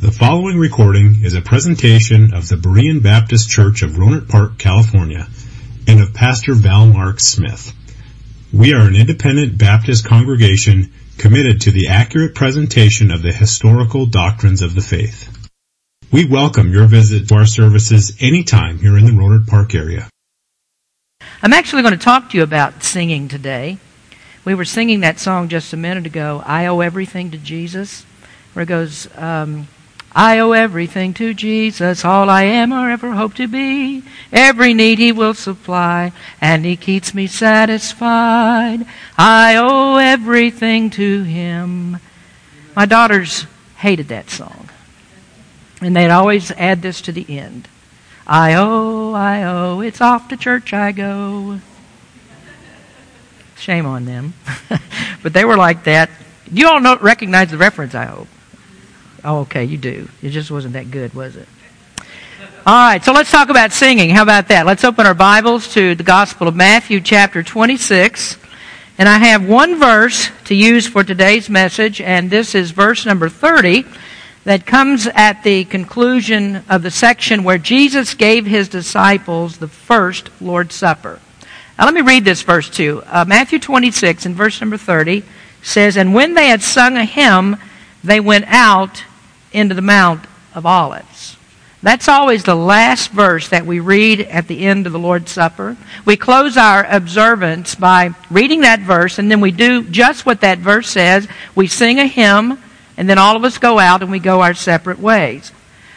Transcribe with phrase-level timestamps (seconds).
[0.00, 5.28] The following recording is a presentation of the Berean Baptist Church of Rohnert Park, California,
[5.86, 7.74] and of Pastor Val Mark Smith.
[8.50, 14.62] We are an independent Baptist congregation committed to the accurate presentation of the historical doctrines
[14.62, 15.28] of the faith.
[16.10, 20.08] We welcome your visit to our services anytime here in the Rohnert Park area.
[21.42, 23.76] I'm actually going to talk to you about singing today.
[24.46, 28.06] We were singing that song just a minute ago, I Owe Everything to Jesus,
[28.54, 29.68] where it goes, um,
[30.12, 34.02] I owe everything to Jesus, all I am or ever hope to be.
[34.32, 38.84] Every need he will supply, and he keeps me satisfied.
[39.16, 41.98] I owe everything to him.
[42.74, 44.68] My daughters hated that song.
[45.80, 47.68] And they'd always add this to the end.
[48.26, 51.60] I owe, I owe, it's off to church I go.
[53.56, 54.34] Shame on them.
[55.22, 56.10] but they were like that.
[56.50, 58.28] You all know, recognize the reference, I hope.
[59.22, 60.08] Oh, okay, you do.
[60.22, 61.46] It just wasn't that good, was it?
[62.66, 64.10] All right, so let's talk about singing.
[64.10, 64.64] How about that?
[64.64, 68.38] Let's open our Bibles to the Gospel of Matthew, chapter 26.
[68.96, 73.28] And I have one verse to use for today's message, and this is verse number
[73.28, 73.84] 30
[74.44, 80.30] that comes at the conclusion of the section where Jesus gave his disciples the first
[80.40, 81.20] Lord's Supper.
[81.78, 83.02] Now, let me read this verse too.
[83.06, 85.24] Uh, Matthew 26 and verse number 30
[85.62, 87.56] says, And when they had sung a hymn,
[88.02, 89.04] they went out
[89.52, 91.36] into the Mount of Olives.
[91.82, 95.78] That's always the last verse that we read at the end of the Lord's Supper.
[96.04, 100.58] We close our observance by reading that verse, and then we do just what that
[100.58, 101.26] verse says.
[101.54, 102.58] We sing a hymn,
[102.98, 105.52] and then all of us go out and we go our separate ways.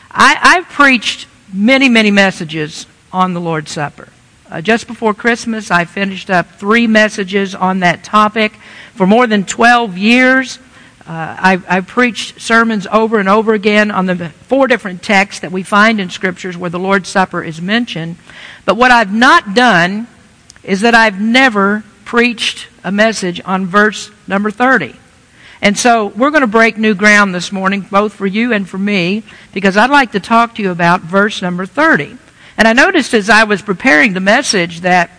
[0.10, 4.08] I, have preached many, many messages on the Lord's Supper.
[4.50, 8.54] Uh, just before Christmas, I finished up three messages on that topic.
[8.94, 10.60] For more than 12 years,
[11.06, 15.52] uh, I've, I've, preached sermons over and over again on the four different texts that
[15.52, 18.16] we find in scriptures where the Lord's Supper is mentioned.
[18.66, 20.08] But what I've not done
[20.64, 24.96] is that I've never preached a message on verse number 30.
[25.62, 28.78] And so we're going to break new ground this morning, both for you and for
[28.78, 32.18] me, because I'd like to talk to you about verse number 30.
[32.58, 35.10] And I noticed as I was preparing the message that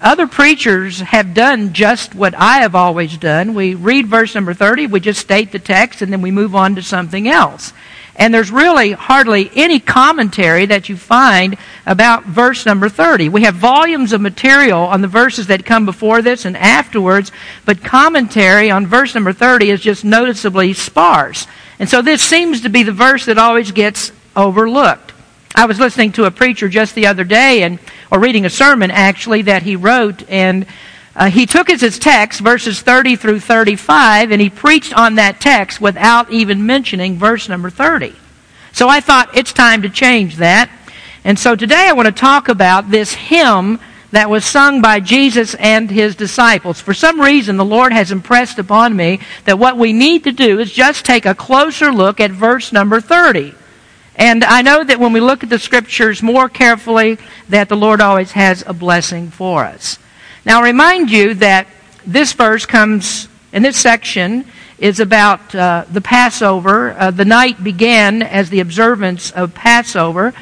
[0.00, 3.54] other preachers have done just what I have always done.
[3.54, 6.76] We read verse number 30, we just state the text, and then we move on
[6.76, 7.72] to something else.
[8.14, 13.28] And there's really hardly any commentary that you find about verse number 30.
[13.28, 17.30] We have volumes of material on the verses that come before this and afterwards,
[17.64, 21.46] but commentary on verse number 30 is just noticeably sparse.
[21.78, 25.07] And so this seems to be the verse that always gets overlooked.
[25.54, 27.78] I was listening to a preacher just the other day, and
[28.10, 30.66] or reading a sermon actually that he wrote, and
[31.16, 35.40] uh, he took as his text verses 30 through 35, and he preached on that
[35.40, 38.14] text without even mentioning verse number 30.
[38.72, 40.70] So I thought it's time to change that.
[41.24, 43.80] And so today I want to talk about this hymn
[44.12, 46.80] that was sung by Jesus and his disciples.
[46.80, 50.60] For some reason, the Lord has impressed upon me that what we need to do
[50.60, 53.54] is just take a closer look at verse number 30.
[54.18, 57.18] And I know that when we look at the scriptures more carefully,
[57.48, 59.98] that the Lord always has a blessing for us.
[60.44, 61.68] Now, I remind you that
[62.04, 64.44] this verse comes in this section
[64.78, 66.92] is about uh, the Passover.
[66.98, 70.34] Uh, the night began as the observance of Passover,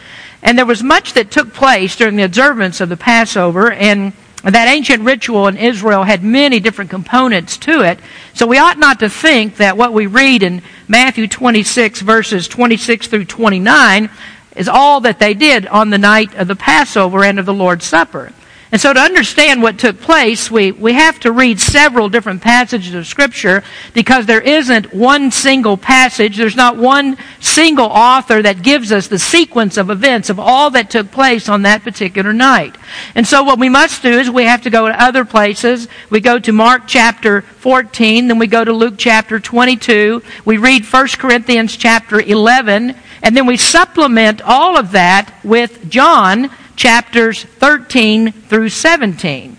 [0.43, 4.13] and there was much that took place during the observance of the Passover, and
[4.53, 7.99] that ancient ritual in Israel had many different components to it.
[8.33, 13.09] So we ought not to think that what we read in Matthew 26, verses 26
[13.09, 14.09] through 29,
[14.55, 17.85] is all that they did on the night of the Passover and of the Lord's
[17.85, 18.33] Supper.
[18.73, 22.95] And so to understand what took place, we, we have to read several different passages
[22.95, 23.63] of Scripture
[23.95, 29.21] because there isn't one single passage, there's not one single author that gives us the
[29.21, 32.77] sequence of events of all that took place on that particular night.
[33.15, 35.87] And so what we must do is we have to go to other places.
[36.11, 40.85] We go to Mark chapter 14, then we go to Luke chapter 22, we read
[40.85, 48.31] 1 Corinthians chapter 11, and then we supplement all of that with John chapters 13
[48.33, 49.57] through 17.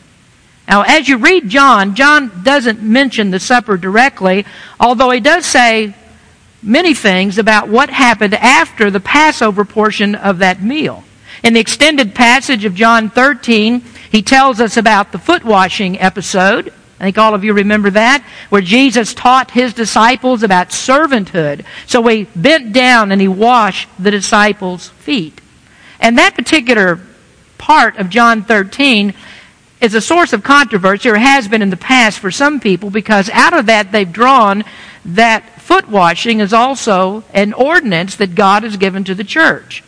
[0.67, 4.45] Now, as you read John, John doesn't mention the supper directly,
[4.79, 5.93] although he does say
[6.61, 11.03] many things about what happened after the Passover portion of that meal.
[11.43, 13.81] In the extended passage of John 13,
[14.11, 16.73] he tells us about the foot washing episode.
[16.99, 21.63] I think all of you remember that, where Jesus taught his disciples about servanthood.
[21.85, 25.39] So he bent down and he washed the disciples' feet.
[25.99, 26.99] And that particular
[27.57, 29.13] part of John 13
[29.81, 33.29] is a source of controversy, or has been in the past for some people, because
[33.29, 34.63] out of that they've drawn
[35.05, 39.83] that foot washing is also an ordinance that God has given to the church.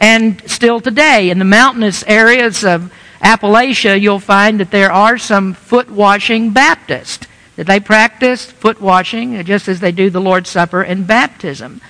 [0.00, 5.54] And still today, in the mountainous areas of Appalachia, you'll find that there are some
[5.54, 7.26] foot washing Baptists.
[7.56, 11.80] That they practice foot washing just as they do the Lord's Supper and baptism.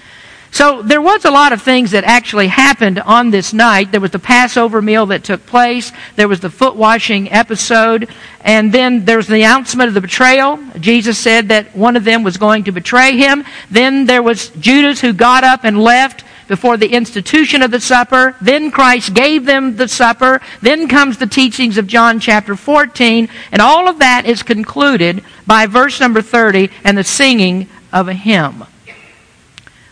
[0.54, 3.90] So there was a lot of things that actually happened on this night.
[3.90, 5.90] There was the Passover meal that took place.
[6.14, 8.08] There was the foot washing episode.
[8.40, 10.60] And then there was the announcement of the betrayal.
[10.78, 13.44] Jesus said that one of them was going to betray him.
[13.68, 18.36] Then there was Judas who got up and left before the institution of the supper.
[18.40, 20.40] Then Christ gave them the supper.
[20.62, 23.28] Then comes the teachings of John chapter 14.
[23.50, 28.14] And all of that is concluded by verse number 30 and the singing of a
[28.14, 28.64] hymn.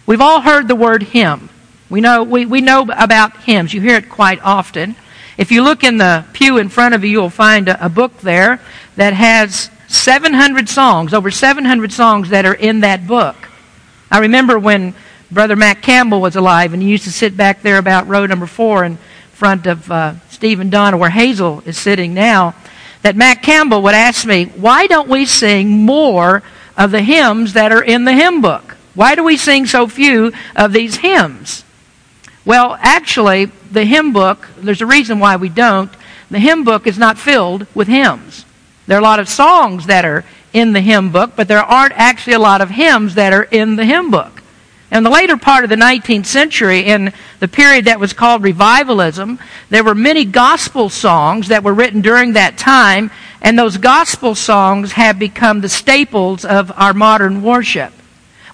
[0.04, 1.48] We've all heard the word hymn.
[1.88, 3.72] We know, we, we know about hymns.
[3.72, 4.96] You hear it quite often.
[5.38, 8.18] If you look in the pew in front of you, you'll find a, a book
[8.18, 8.60] there
[8.96, 13.36] that has 700 songs, over 700 songs that are in that book.
[14.10, 14.94] I remember when
[15.30, 18.46] Brother Mac Campbell was alive, and he used to sit back there about row number
[18.46, 18.98] four in
[19.32, 22.54] front of uh, Steve Donna, where Hazel is sitting now,
[23.02, 26.42] that Mac Campbell would ask me, why don't we sing more
[26.76, 28.71] of the hymns that are in the hymn book?
[28.94, 31.64] Why do we sing so few of these hymns?
[32.44, 35.90] Well, actually, the hymn book, there's a reason why we don't.
[36.30, 38.44] The hymn book is not filled with hymns.
[38.86, 41.94] There are a lot of songs that are in the hymn book, but there aren't
[41.94, 44.42] actually a lot of hymns that are in the hymn book.
[44.90, 49.38] In the later part of the 19th century, in the period that was called revivalism,
[49.70, 53.10] there were many gospel songs that were written during that time,
[53.40, 57.92] and those gospel songs have become the staples of our modern worship.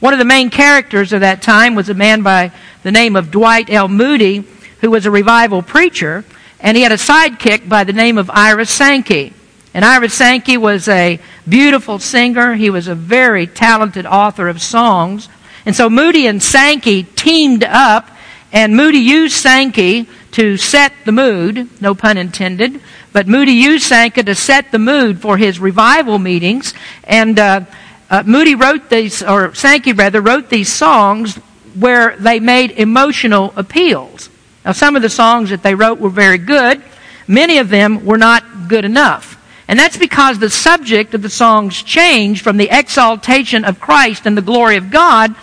[0.01, 2.53] One of the main characters of that time was a man by
[2.85, 3.89] the name of Dwight L.
[3.89, 4.45] Moody,
[4.81, 6.25] who was a revival preacher,
[6.61, 9.33] and he had a sidekick by the name of Ira Sankey.
[9.75, 11.19] And Ira Sankey was a
[11.49, 12.55] beautiful singer.
[12.55, 15.29] He was a very talented author of songs.
[15.67, 18.09] And so Moody and Sankey teamed up,
[18.53, 22.81] and Moody used Sankey to set the mood, no pun intended,
[23.13, 26.73] but Moody used Sankey to set the mood for his revival meetings.
[27.03, 27.63] And uh,
[28.11, 31.37] uh, Moody wrote these, or Sankey rather, wrote these songs
[31.75, 34.31] where they made emotional appeals.
[34.65, 36.83] Now, some of the songs that they wrote were very good.
[37.27, 39.37] Many of them were not good enough.
[39.69, 44.37] And that's because the subject of the songs changed from the exaltation of Christ and
[44.37, 45.35] the glory of God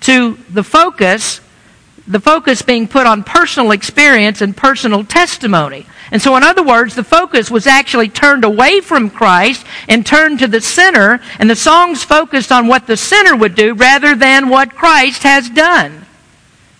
[0.00, 1.40] to the focus,
[2.10, 5.86] the focus being put on personal experience and personal testimony.
[6.10, 10.40] And so, in other words, the focus was actually turned away from Christ and turned
[10.40, 14.48] to the sinner, and the songs focused on what the sinner would do rather than
[14.48, 16.04] what Christ has done.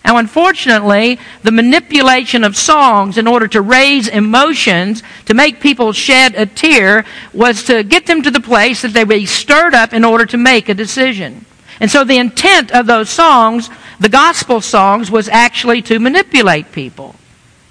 [0.04, 6.34] Now, unfortunately, the manipulation of songs in order to raise emotions, to make people shed
[6.34, 9.92] a tear, was to get them to the place that they would be stirred up
[9.92, 11.44] in order to make a decision.
[11.80, 13.70] And so the intent of those songs,
[14.00, 17.14] the gospel songs, was actually to manipulate people.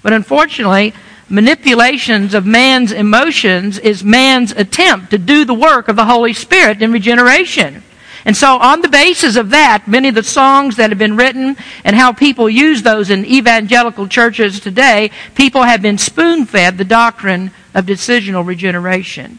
[0.02, 0.94] But unfortunately,
[1.28, 6.80] manipulations of man's emotions is man's attempt to do the work of the Holy Spirit
[6.82, 7.82] in regeneration.
[8.24, 11.56] And so, on the basis of that, many of the songs that have been written
[11.84, 16.84] and how people use those in evangelical churches today, people have been spoon fed the
[16.84, 19.38] doctrine of decisional regeneration.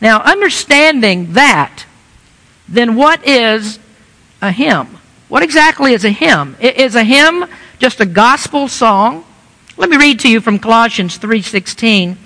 [0.00, 1.84] Now, understanding that,
[2.68, 3.78] then what is
[4.42, 4.97] a hymn?
[5.28, 6.56] What exactly is a hymn?
[6.58, 7.44] Is a hymn
[7.78, 9.24] just a gospel song?
[9.76, 12.16] Let me read to you from Colossians 3:16.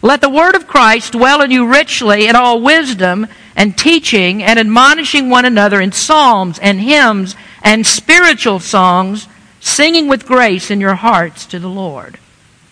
[0.00, 3.26] Let the word of Christ dwell in you richly in all wisdom
[3.56, 9.28] and teaching and admonishing one another in psalms and hymns and spiritual songs,
[9.60, 12.18] singing with grace in your hearts to the Lord.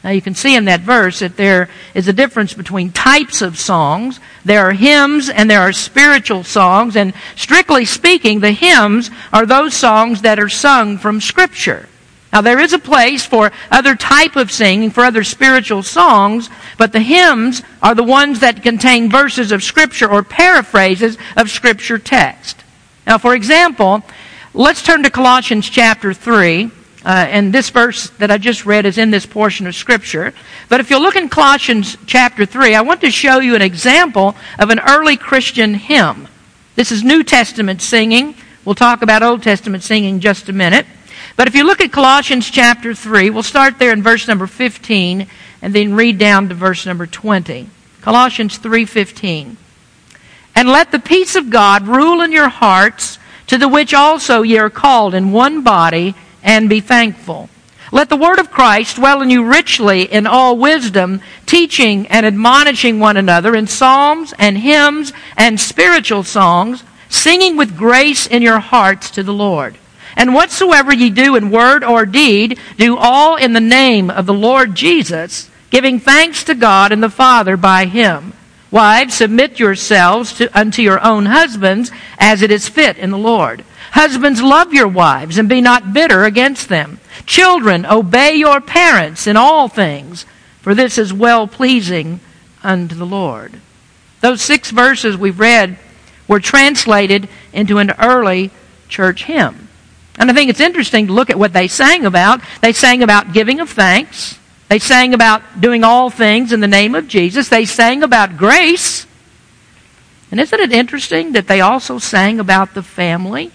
[0.03, 3.59] Now you can see in that verse that there is a difference between types of
[3.59, 4.19] songs.
[4.45, 9.75] There are hymns and there are spiritual songs, and strictly speaking, the hymns are those
[9.75, 11.87] songs that are sung from Scripture.
[12.33, 16.93] Now there is a place for other type of singing, for other spiritual songs, but
[16.93, 22.63] the hymns are the ones that contain verses of scripture or paraphrases of scripture text.
[23.07, 24.05] Now for example,
[24.55, 26.71] let's turn to Colossians chapter 3.
[27.05, 30.35] Uh, and this verse that I just read is in this portion of Scripture.
[30.69, 34.37] But if you look in Colossians chapter 3, I want to show you an example
[34.59, 36.29] of an early Christian hymn.
[36.77, 38.35] This is New Testament singing.
[38.65, 40.87] We'll talk about Old Testament singing in just a minute.
[41.37, 45.27] But if you look at Colossians chapter 3, we'll start there in verse number 15
[45.63, 47.69] and then read down to verse number 20.
[48.01, 49.57] Colossians 3:15.
[50.55, 54.59] And let the peace of God rule in your hearts, to the which also ye
[54.59, 57.49] are called in one body, and be thankful.
[57.93, 63.01] Let the word of Christ dwell in you richly in all wisdom, teaching and admonishing
[63.01, 69.11] one another in psalms and hymns and spiritual songs, singing with grace in your hearts
[69.11, 69.77] to the Lord.
[70.17, 74.35] And whatsoever ye do in word or deed, do all in the name of the
[74.35, 78.33] Lord Jesus, giving thanks to God and the Father by him.
[78.71, 83.65] Wives, submit yourselves to, unto your own husbands as it is fit in the Lord.
[83.93, 87.01] Husbands, love your wives and be not bitter against them.
[87.27, 90.27] Children, obey your parents in all things,
[90.61, 92.21] for this is well pleasing
[92.63, 93.61] unto the Lord.
[94.21, 95.79] Those six verses we've read
[96.29, 98.51] were translated into an early
[98.89, 99.69] church hymn.
[100.17, 102.41] And I think it's interesting to look at what they sang about.
[102.61, 104.39] They sang about giving of thanks.
[104.69, 107.49] They sang about doing all things in the name of Jesus.
[107.49, 109.07] They sang about grace.
[110.31, 113.51] And isn't it interesting that they also sang about the family?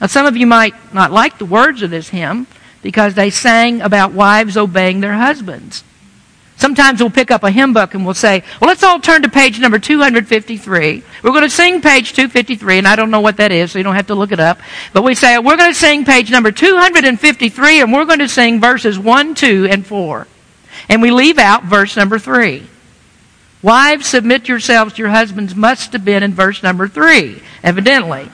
[0.00, 2.46] Now, some of you might not like the words of this hymn
[2.82, 5.84] because they sang about wives obeying their husbands.
[6.56, 9.28] Sometimes we'll pick up a hymn book and we'll say, well, let's all turn to
[9.28, 11.02] page number 253.
[11.22, 13.82] We're going to sing page 253, and I don't know what that is, so you
[13.82, 14.60] don't have to look it up.
[14.92, 18.60] But we say, we're going to sing page number 253, and we're going to sing
[18.60, 20.26] verses 1, 2, and 4.
[20.88, 22.66] And we leave out verse number 3.
[23.62, 28.28] Wives, submit yourselves to your husbands must have been in verse number 3, evidently.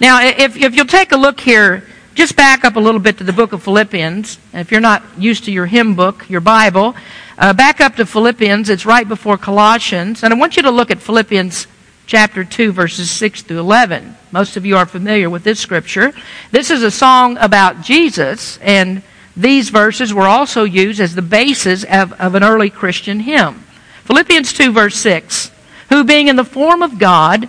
[0.00, 1.82] Now, if, if you'll take a look here,
[2.14, 4.38] just back up a little bit to the book of Philippians.
[4.52, 6.94] If you're not used to your hymn book, your Bible,
[7.38, 8.68] uh, back up to Philippians.
[8.68, 10.22] It's right before Colossians.
[10.22, 11.66] And I want you to look at Philippians
[12.06, 14.16] chapter 2, verses 6 through 11.
[14.32, 16.12] Most of you are familiar with this scripture.
[16.50, 19.02] This is a song about Jesus, and
[19.36, 23.64] these verses were also used as the basis of, of an early Christian hymn.
[24.04, 25.50] Philippians 2, verse 6
[25.88, 27.48] Who being in the form of God,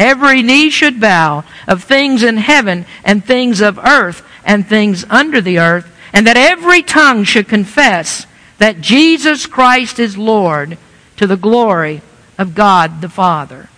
[0.00, 5.42] Every knee should bow of things in heaven and things of earth and things under
[5.42, 8.26] the earth, and that every tongue should confess
[8.56, 10.78] that Jesus Christ is Lord
[11.18, 12.00] to the glory
[12.38, 13.68] of God the Father.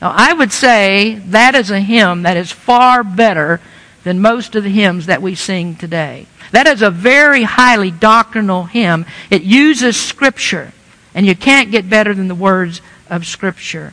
[0.00, 3.60] Now, I would say that is a hymn that is far better
[4.04, 6.28] than most of the hymns that we sing today.
[6.52, 9.06] That is a very highly doctrinal hymn.
[9.28, 10.72] It uses Scripture,
[11.14, 13.92] and you can't get better than the words of Scripture.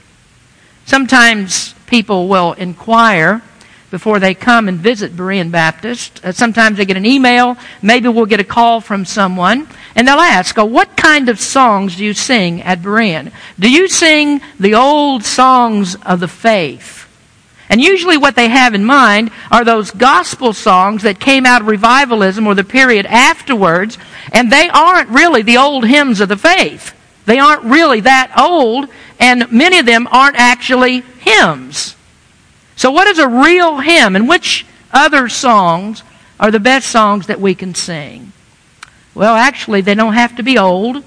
[0.86, 3.42] Sometimes people will inquire
[3.92, 6.20] before they come and visit Berean Baptist.
[6.24, 10.20] Uh, sometimes they get an email, maybe we'll get a call from someone, and they'll
[10.20, 13.32] ask, oh, what kind of songs do you sing at Berean?
[13.60, 17.08] Do you sing the old songs of the faith?
[17.70, 21.68] And usually what they have in mind are those gospel songs that came out of
[21.68, 23.98] revivalism or the period afterwards,
[24.32, 26.94] and they aren't really the old hymns of the faith.
[27.26, 28.88] They aren't really that old,
[29.20, 31.96] and many of them aren't actually hymns.
[32.76, 36.04] So, what is a real hymn, and which other songs
[36.40, 38.32] are the best songs that we can sing?
[39.14, 41.04] Well, actually, they don't have to be old.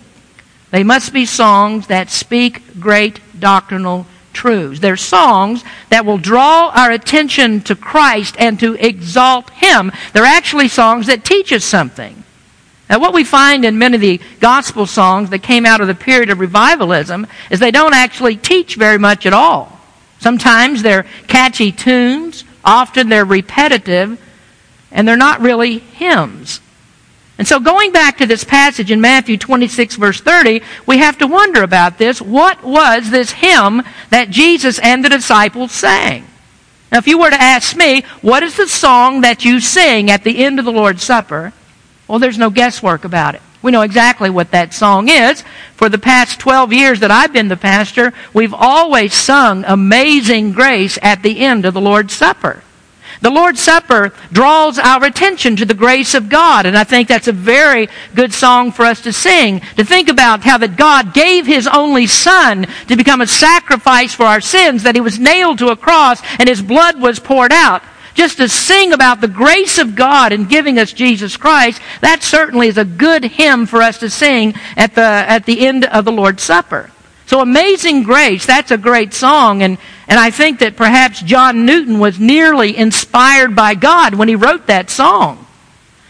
[0.71, 4.81] They must be songs that speak great doctrinal truths.
[4.81, 9.93] They're songs that will draw our attention to Christ and to exalt Him.
[10.13, 12.25] They're actually songs that teach us something.
[12.89, 15.95] Now, what we find in many of the gospel songs that came out of the
[15.95, 19.79] period of revivalism is they don't actually teach very much at all.
[20.21, 24.21] Sometimes they're catchy tunes, often they're repetitive,
[24.91, 26.61] and they're not really hymns.
[27.37, 31.27] And so, going back to this passage in Matthew 26, verse 30, we have to
[31.29, 32.21] wonder about this.
[32.21, 36.27] What was this hymn that Jesus and the disciples sang?
[36.91, 40.25] Now, if you were to ask me, what is the song that you sing at
[40.25, 41.53] the end of the Lord's Supper?
[42.09, 43.43] Well, there's no guesswork about it.
[43.61, 45.45] We know exactly what that song is.
[45.75, 50.99] For the past 12 years that I've been the pastor, we've always sung Amazing Grace
[51.03, 52.63] at the end of the Lord's Supper.
[53.21, 57.27] The Lord's Supper draws our attention to the grace of God, and I think that's
[57.27, 59.61] a very good song for us to sing.
[59.77, 64.25] To think about how that God gave His only Son to become a sacrifice for
[64.25, 67.83] our sins, that He was nailed to a cross and His blood was poured out
[68.19, 72.67] just to sing about the grace of God in giving us Jesus Christ, that certainly
[72.67, 76.11] is a good hymn for us to sing at the, at the end of the
[76.11, 76.91] Lord's Supper.
[77.27, 82.01] So Amazing Grace, that's a great song, and, and I think that perhaps John Newton
[82.01, 85.47] was nearly inspired by God when he wrote that song.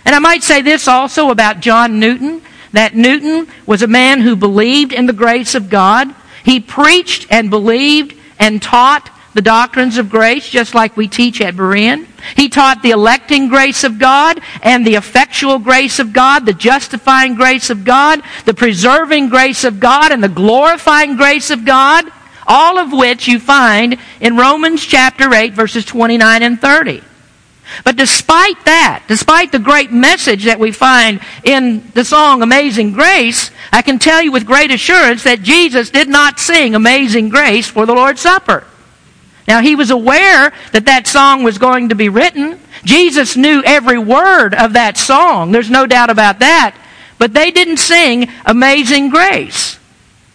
[0.07, 2.41] And I might say this also about John Newton,
[2.73, 6.15] that Newton was a man who believed in the grace of God.
[6.43, 11.55] He preached and believed and taught the doctrines of grace, just like we teach at
[11.55, 12.09] Berean.
[12.35, 17.37] He taught the electing grace of God and the effectual grace of God, the justifying
[17.37, 22.11] grace of God, the preserving grace of God, and the glorifying grace of God,
[22.49, 27.01] all of which you find in Romans chapter 8, verses 29 and 30.
[27.85, 33.53] But despite that, despite the great message that we find in the song Amazing Grace,
[33.73, 37.87] I can tell you with great assurance that Jesus did not sing Amazing Grace for
[37.87, 38.65] the Lord's Supper.
[39.49, 42.61] Now, he was aware that that song was going to be written.
[42.85, 45.53] Jesus knew every word of that song.
[45.53, 46.77] There's no doubt about that.
[47.17, 49.79] But they didn't sing Amazing Grace.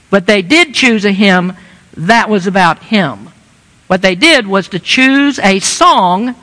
[0.10, 1.53] But they did choose a hymn
[1.96, 3.29] that was about him.
[3.86, 6.34] What they did was to choose a song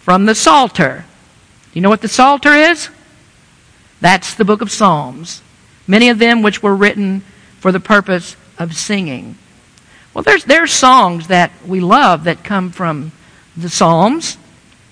[0.00, 1.04] from the Psalter.
[1.06, 2.88] Do you know what the Psalter is?
[4.00, 5.42] That's the book of Psalms.
[5.86, 7.22] Many of them which were written
[7.60, 9.36] for the purpose of singing.
[10.14, 13.12] Well, there's, there's songs that we love that come from
[13.56, 14.36] the Psalms.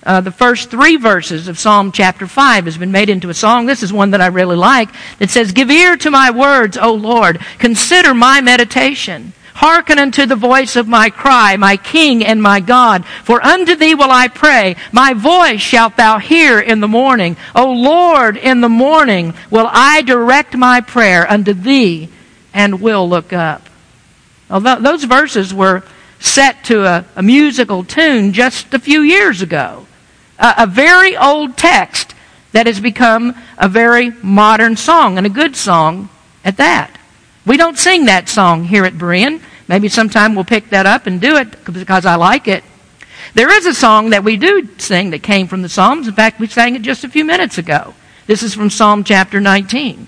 [0.03, 3.67] Uh, the first three verses of Psalm chapter 5 has been made into a song.
[3.67, 4.89] This is one that I really like.
[5.19, 7.39] It says, Give ear to my words, O Lord.
[7.59, 9.33] Consider my meditation.
[9.53, 13.05] Hearken unto the voice of my cry, my King and my God.
[13.05, 14.75] For unto thee will I pray.
[14.91, 17.37] My voice shalt thou hear in the morning.
[17.53, 22.09] O Lord, in the morning will I direct my prayer unto thee
[22.55, 23.69] and will look up.
[24.51, 25.83] Although those verses were
[26.19, 29.87] set to a, a musical tune just a few years ago.
[30.37, 32.13] A, a very old text
[32.51, 36.09] that has become a very modern song and a good song
[36.43, 36.97] at that.
[37.45, 39.41] We don't sing that song here at Berean.
[39.67, 42.63] Maybe sometime we'll pick that up and do it because I like it.
[43.33, 46.07] There is a song that we do sing that came from the Psalms.
[46.07, 47.93] In fact, we sang it just a few minutes ago.
[48.27, 50.07] This is from Psalm chapter 19.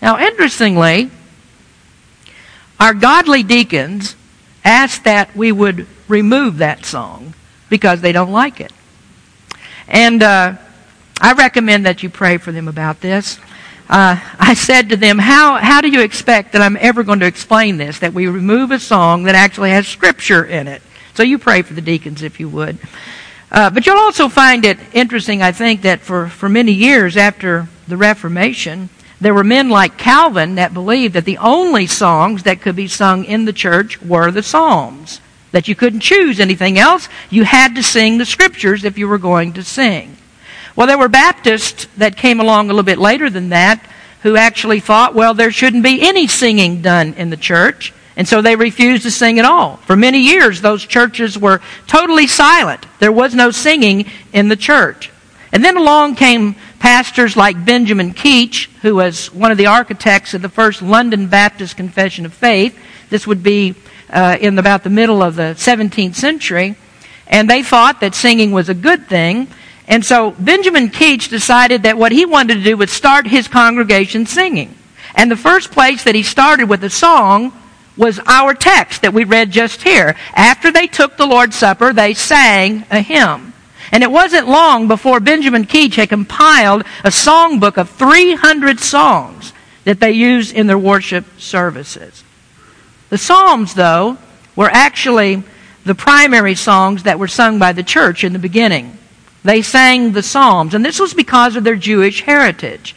[0.00, 1.10] Now, interestingly,
[2.78, 4.14] our godly deacons
[4.64, 7.34] asked that we would remove that song
[7.68, 8.72] because they don't like it.
[9.88, 10.56] And uh,
[11.20, 13.38] I recommend that you pray for them about this.
[13.88, 17.26] Uh, I said to them, how, how do you expect that I'm ever going to
[17.26, 17.98] explain this?
[18.00, 20.82] That we remove a song that actually has scripture in it.
[21.14, 22.78] So you pray for the deacons if you would.
[23.50, 27.68] Uh, but you'll also find it interesting, I think, that for, for many years after
[27.88, 32.76] the Reformation, there were men like Calvin that believed that the only songs that could
[32.76, 35.20] be sung in the church were the Psalms.
[35.50, 37.08] That you couldn't choose anything else.
[37.30, 40.16] You had to sing the scriptures if you were going to sing.
[40.76, 43.84] Well, there were Baptists that came along a little bit later than that
[44.22, 47.92] who actually thought, well, there shouldn't be any singing done in the church.
[48.16, 49.76] And so they refused to sing at all.
[49.78, 52.84] For many years, those churches were totally silent.
[52.98, 55.10] There was no singing in the church.
[55.52, 60.42] And then along came pastors like Benjamin Keach, who was one of the architects of
[60.42, 62.78] the first London Baptist Confession of Faith.
[63.10, 63.74] This would be
[64.10, 66.76] uh, in about the middle of the 17th century.
[67.26, 69.48] And they thought that singing was a good thing.
[69.86, 74.26] And so Benjamin Keach decided that what he wanted to do was start his congregation
[74.26, 74.74] singing.
[75.14, 77.52] And the first place that he started with a song
[77.96, 80.14] was our text that we read just here.
[80.34, 83.52] After they took the Lord's Supper, they sang a hymn.
[83.92, 89.52] And it wasn't long before Benjamin Keach had compiled a songbook of 300 songs
[89.84, 92.22] that they used in their worship services.
[93.08, 94.18] The Psalms, though,
[94.54, 95.42] were actually
[95.84, 98.98] the primary songs that were sung by the church in the beginning.
[99.44, 102.94] They sang the Psalms, and this was because of their Jewish heritage.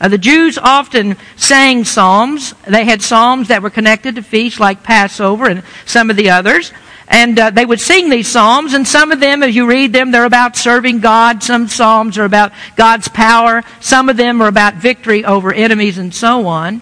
[0.00, 2.54] Uh, the Jews often sang psalms.
[2.66, 6.72] They had psalms that were connected to feasts like Passover and some of the others.
[7.10, 10.12] And uh, they would sing these psalms, and some of them, as you read them,
[10.12, 11.42] they're about serving God.
[11.42, 13.64] Some psalms are about God's power.
[13.80, 16.80] Some of them are about victory over enemies and so on.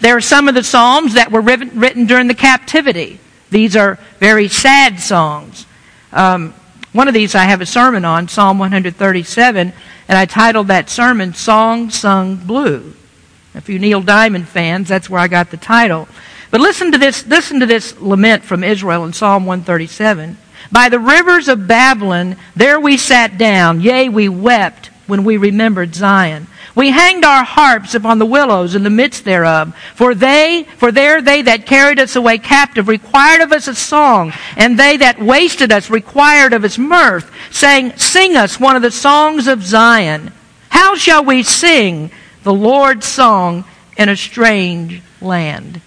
[0.00, 3.18] There are some of the psalms that were written, during the captivity.
[3.50, 5.66] These are very sad songs.
[6.12, 6.52] Um,
[6.92, 9.72] one of these I have a sermon on, Psalm 137,
[10.08, 12.94] and I titled that sermon Song Sung Blue.
[13.54, 16.08] If you Neil Diamond fans, that's where I got the title.
[16.52, 20.36] But listen to this, listen to this lament from Israel in Psalm 137.
[20.70, 25.94] By the rivers of Babylon, there we sat down, yea, we wept when we remembered
[25.94, 26.46] Zion.
[26.74, 29.74] We hanged our harps upon the willows in the midst thereof.
[29.94, 34.34] For they, for there they that carried us away captive required of us a song,
[34.54, 38.90] and they that wasted us required of us mirth, saying, Sing us one of the
[38.90, 40.32] songs of Zion.
[40.68, 42.10] How shall we sing
[42.42, 43.64] the Lord's song
[43.96, 45.80] in a strange land?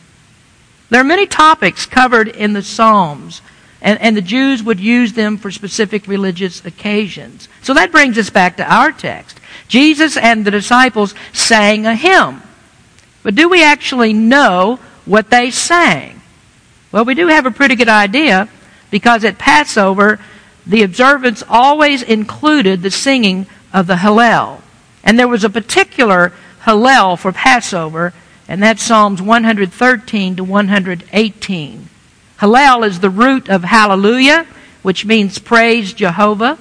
[0.89, 3.41] There are many topics covered in the Psalms,
[3.81, 7.47] and, and the Jews would use them for specific religious occasions.
[7.61, 9.39] So that brings us back to our text.
[9.67, 12.41] Jesus and the disciples sang a hymn.
[13.23, 16.21] But do we actually know what they sang?
[16.91, 18.47] Well, we do have a pretty good idea
[18.91, 20.19] because at Passover,
[20.65, 24.61] the observance always included the singing of the Hallel.
[25.03, 28.13] And there was a particular Hallel for Passover,
[28.47, 31.89] and that's Psalms 113 to 118.
[32.39, 34.45] Hallel is the root of hallelujah,
[34.83, 36.57] which means praise Jehovah.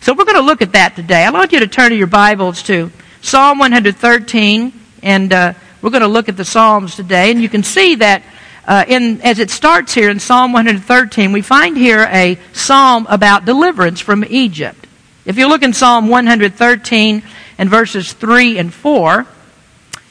[0.00, 1.24] So we're going to look at that today.
[1.24, 2.90] I want you to turn to your Bibles to
[3.22, 7.30] Psalm 113, and uh, we're going to look at the Psalms today.
[7.30, 8.22] And you can see that
[8.66, 13.44] uh, in, as it starts here in Psalm 113, we find here a psalm about
[13.44, 14.86] deliverance from Egypt.
[15.24, 17.22] If you look in Psalm 113
[17.58, 19.26] and verses 3 and 4,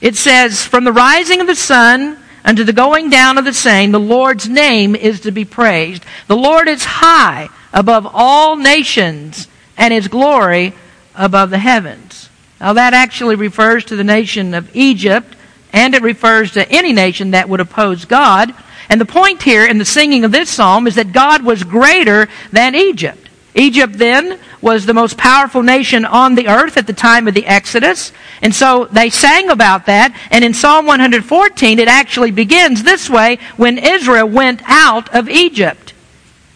[0.01, 3.91] it says, From the rising of the sun unto the going down of the same,
[3.91, 6.03] the Lord's name is to be praised.
[6.27, 10.73] The Lord is high above all nations and his glory
[11.15, 12.29] above the heavens.
[12.59, 15.35] Now that actually refers to the nation of Egypt,
[15.73, 18.53] and it refers to any nation that would oppose God.
[18.89, 22.27] And the point here in the singing of this psalm is that God was greater
[22.51, 23.29] than Egypt.
[23.53, 27.45] Egypt then was the most powerful nation on the earth at the time of the
[27.45, 28.13] Exodus.
[28.41, 30.15] And so they sang about that.
[30.29, 35.93] And in Psalm 114, it actually begins this way when Israel went out of Egypt.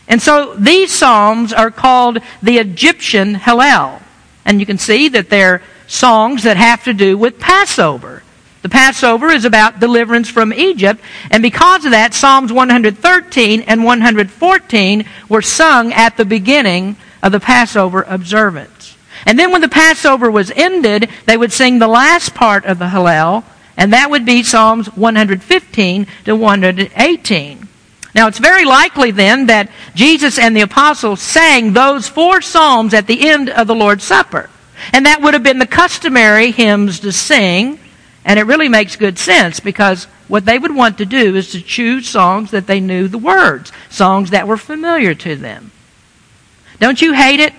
[0.08, 4.02] And so these psalms are called the Egyptian Hallel.
[4.46, 8.24] And you can see that they're songs that have to do with Passover.
[8.66, 11.00] The Passover is about deliverance from Egypt,
[11.30, 17.40] and because of that, Psalms 113 and 114 were sung at the beginning of the
[17.40, 18.98] Passover observance.
[19.28, 22.88] And then when the Passover was ended, they would sing the last part of the
[22.88, 23.44] Hallel,
[23.78, 27.68] and that would be Psalms 115 to 118.
[28.16, 33.06] Now, it's very likely then that Jesus and the apostles sang those four psalms at
[33.06, 34.50] the end of the Lord's Supper.
[34.92, 37.78] And that would have been the customary hymns to sing.
[38.26, 41.62] And it really makes good sense because what they would want to do is to
[41.62, 45.72] choose songs that they knew the words, songs that were familiar to them.
[46.80, 47.54] Don't you hate it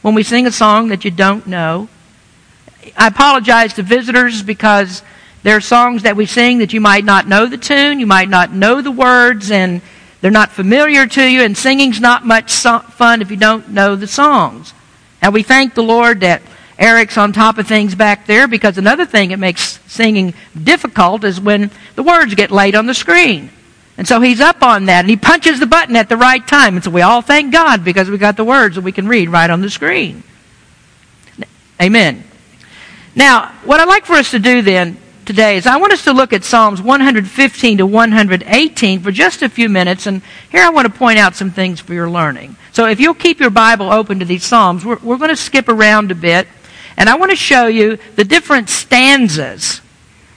[0.00, 1.88] when we sing a song that you don't know?
[2.96, 5.02] I apologize to visitors because
[5.42, 8.30] there are songs that we sing that you might not know the tune, you might
[8.30, 9.82] not know the words, and
[10.20, 14.06] they're not familiar to you, and singing's not much fun if you don't know the
[14.06, 14.72] songs.
[15.20, 16.42] And we thank the Lord that
[16.78, 21.40] Eric's on top of things back there because another thing that makes singing difficult is
[21.40, 23.50] when the words get laid on the screen.
[23.98, 26.74] And so he's up on that and he punches the button at the right time.
[26.74, 29.30] And so we all thank God because we got the words that we can read
[29.30, 30.22] right on the screen.
[31.80, 32.24] Amen.
[33.14, 36.12] Now, what I'd like for us to do then today is I want us to
[36.12, 40.86] look at Psalms 115 to 118 for just a few minutes, and here I want
[40.86, 42.56] to point out some things for your learning.
[42.72, 45.68] So if you'll keep your Bible open to these Psalms, we're, we're going to skip
[45.68, 46.46] around a bit,
[46.96, 49.80] and I want to show you the different stanzas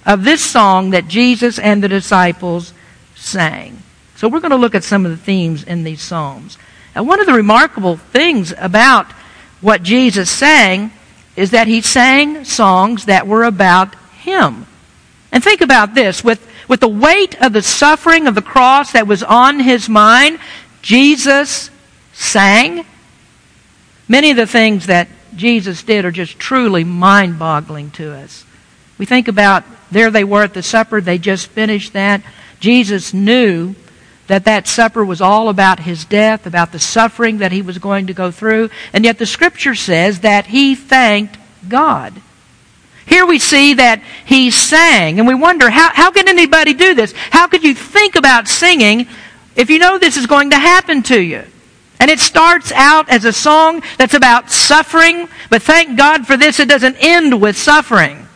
[0.05, 2.73] of this song that Jesus and the disciples
[3.15, 3.81] sang.
[4.15, 6.57] So we're going to look at some of the themes in these Psalms.
[6.95, 9.11] And one of the remarkable things about
[9.61, 10.91] what Jesus sang
[11.35, 14.65] is that he sang songs that were about him.
[15.31, 19.07] And think about this with, with the weight of the suffering of the cross that
[19.07, 20.39] was on his mind,
[20.81, 21.69] Jesus
[22.13, 22.85] sang.
[24.07, 28.45] Many of the things that Jesus did are just truly mind boggling to us.
[28.97, 32.21] We think about there they were at the supper, they just finished that.
[32.59, 33.75] Jesus knew
[34.27, 38.07] that that supper was all about his death, about the suffering that he was going
[38.07, 41.37] to go through, and yet the scripture says that he thanked
[41.67, 42.13] God.
[43.07, 47.11] Here we see that he sang, and we wonder, how, how can anybody do this?
[47.31, 49.07] How could you think about singing
[49.55, 51.43] if you know this is going to happen to you?
[51.99, 56.59] And it starts out as a song that's about suffering, but thank God for this,
[56.59, 58.27] it doesn't end with suffering.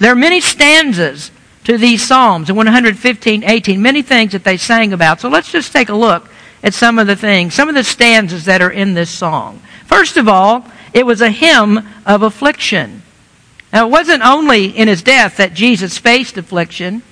[0.00, 1.30] There are many stanzas
[1.64, 5.20] to these Psalms in 115, 18, many things that they sang about.
[5.20, 6.28] So let's just take a look
[6.62, 9.60] at some of the things, some of the stanzas that are in this song.
[9.86, 13.02] First of all, it was a hymn of affliction.
[13.72, 17.02] Now, it wasn't only in his death that Jesus faced affliction.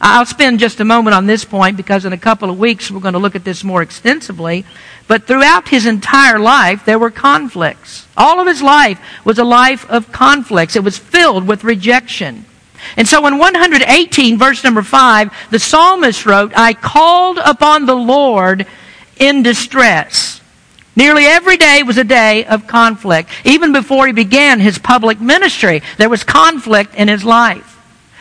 [0.00, 3.00] I'll spend just a moment on this point because in a couple of weeks we're
[3.00, 4.64] going to look at this more extensively.
[5.08, 8.06] But throughout his entire life, there were conflicts.
[8.16, 10.76] All of his life was a life of conflicts.
[10.76, 12.44] It was filled with rejection.
[12.96, 18.66] And so in 118, verse number 5, the psalmist wrote, I called upon the Lord
[19.18, 20.40] in distress.
[20.94, 23.30] Nearly every day was a day of conflict.
[23.44, 27.76] Even before he began his public ministry, there was conflict in his life.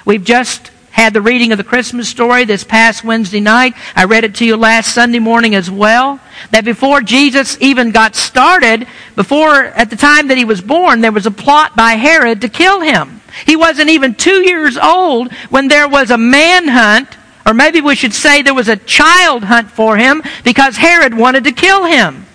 [0.06, 3.76] We've just had the reading of the Christmas story this past Wednesday night.
[3.96, 6.20] I read it to you last Sunday morning as well.
[6.50, 11.12] That before Jesus even got started, before, at the time that he was born, there
[11.12, 13.22] was a plot by Herod to kill him.
[13.46, 18.14] He wasn't even two years old when there was a manhunt, or maybe we should
[18.14, 22.26] say there was a child hunt for him because Herod wanted to kill him.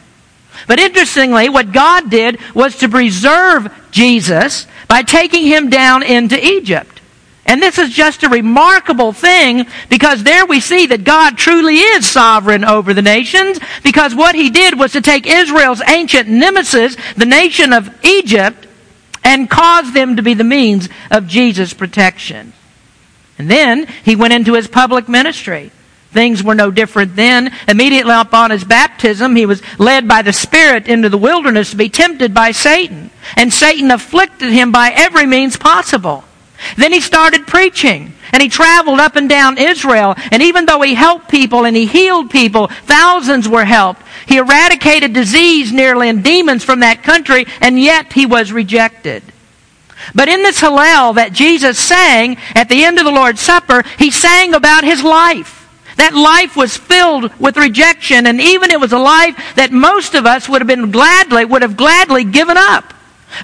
[0.68, 6.91] But interestingly, what God did was to preserve Jesus by taking him down into Egypt.
[7.52, 12.08] And this is just a remarkable thing because there we see that God truly is
[12.08, 17.26] sovereign over the nations because what he did was to take Israel's ancient nemesis, the
[17.26, 18.66] nation of Egypt,
[19.22, 22.54] and cause them to be the means of Jesus' protection.
[23.36, 25.72] And then he went into his public ministry.
[26.10, 27.54] Things were no different then.
[27.68, 31.90] Immediately upon his baptism, he was led by the Spirit into the wilderness to be
[31.90, 33.10] tempted by Satan.
[33.36, 36.24] And Satan afflicted him by every means possible.
[36.76, 40.14] Then he started preaching and he traveled up and down Israel.
[40.30, 44.02] And even though he helped people and he healed people, thousands were helped.
[44.26, 49.22] He eradicated disease nearly and demons from that country and yet he was rejected.
[50.14, 54.10] But in this Hallel that Jesus sang at the end of the Lord's Supper, he
[54.10, 55.58] sang about his life.
[55.96, 60.26] That life was filled with rejection and even it was a life that most of
[60.26, 62.94] us would have been gladly, would have gladly given up.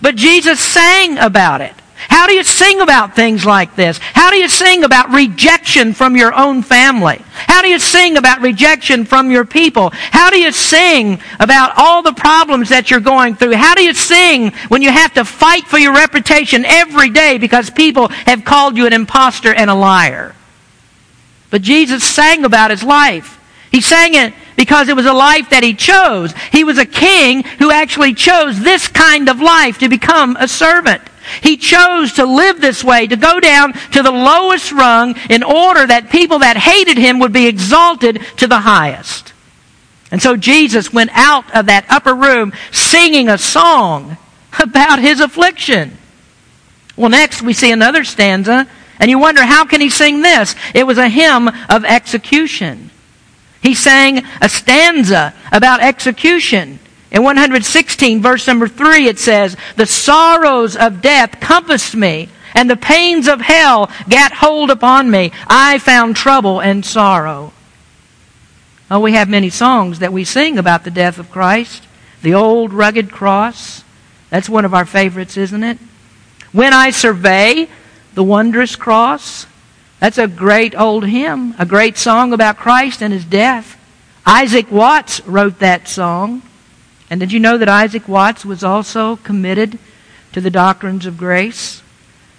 [0.03, 1.75] But Jesus sang about it.
[2.09, 3.99] How do you sing about things like this?
[3.99, 7.21] How do you sing about rejection from your own family?
[7.33, 9.91] How do you sing about rejection from your people?
[9.93, 13.57] How do you sing about all the problems that you're going through?
[13.57, 17.69] How do you sing when you have to fight for your reputation every day because
[17.69, 20.37] people have called you an impostor and a liar?
[21.51, 23.35] But Jesus sang about his life.
[23.73, 26.33] He sang it because it was a life that he chose.
[26.53, 31.03] He was a king who actually chose this kind of life to become a servant.
[31.43, 35.87] He chose to live this way, to go down to the lowest rung in order
[35.87, 39.33] that people that hated him would be exalted to the highest.
[40.11, 44.17] And so Jesus went out of that upper room singing a song
[44.59, 45.97] about his affliction.
[46.97, 48.67] Well, next we see another stanza,
[48.99, 50.55] and you wonder how can he sing this?
[50.75, 52.91] It was a hymn of execution.
[53.63, 56.79] He sang a stanza about execution.
[57.11, 62.77] In 116, verse number 3, it says, The sorrows of death compassed me, and the
[62.77, 65.33] pains of hell gat hold upon me.
[65.47, 67.53] I found trouble and sorrow.
[68.91, 71.87] Oh, we have many songs that we sing about the death of Christ.
[72.23, 73.85] The old rugged cross.
[74.31, 75.79] That's one of our favorites, isn't it?
[76.53, 77.69] When I survey
[78.19, 79.47] the wondrous cross.
[80.01, 83.79] That's a great old hymn, a great song about Christ and his death.
[84.27, 86.43] Isaac Watts wrote that song.
[87.11, 89.79] And did you know that Isaac Watts was also committed
[90.33, 91.83] to the doctrines of grace?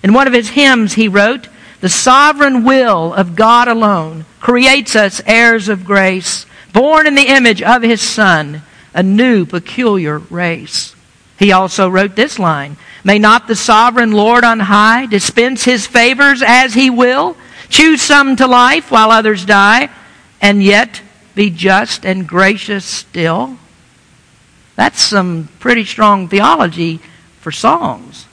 [0.04, 1.48] In one of his hymns, he wrote,
[1.82, 7.62] The sovereign will of God alone creates us heirs of grace, born in the image
[7.62, 8.62] of his Son,
[8.94, 10.96] a new peculiar race.
[11.38, 16.44] He also wrote this line May not the sovereign Lord on high dispense his favors
[16.46, 17.36] as he will,
[17.70, 19.90] choose some to life while others die,
[20.42, 21.02] and yet
[21.34, 23.58] be just and gracious still?
[24.80, 27.02] That's some pretty strong theology
[27.42, 28.26] for songs.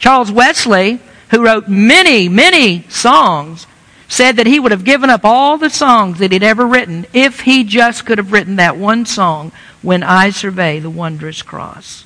[0.00, 0.98] Charles Wesley,
[1.30, 3.68] who wrote many, many songs,
[4.08, 7.42] said that he would have given up all the songs that he'd ever written if
[7.42, 12.04] he just could have written that one song, When I Survey the Wondrous Cross.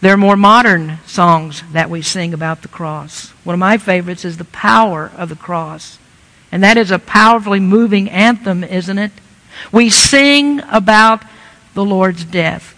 [0.00, 3.30] There are more modern songs that we sing about the cross.
[3.44, 6.00] One of my favorites is The Power of the Cross.
[6.50, 9.12] And that is a powerfully moving anthem, isn't it?
[9.70, 11.22] We sing about
[11.78, 12.74] the Lord's death.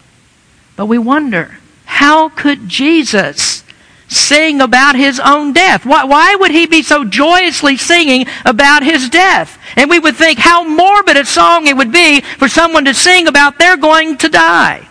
[0.77, 3.65] But we wonder, how could Jesus
[4.09, 5.87] sing about his own death?
[5.87, 9.59] Why, why would he be so joyously singing about his death?
[9.75, 13.27] And we would think how morbid a song it would be for someone to sing
[13.27, 14.87] about their going to die.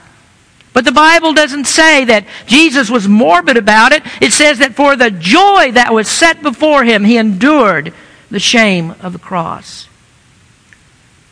[0.73, 4.01] But the Bible doesn't say that Jesus was morbid about it.
[4.21, 7.93] It says that for the joy that was set before him, he endured
[8.31, 9.87] the shame of the cross.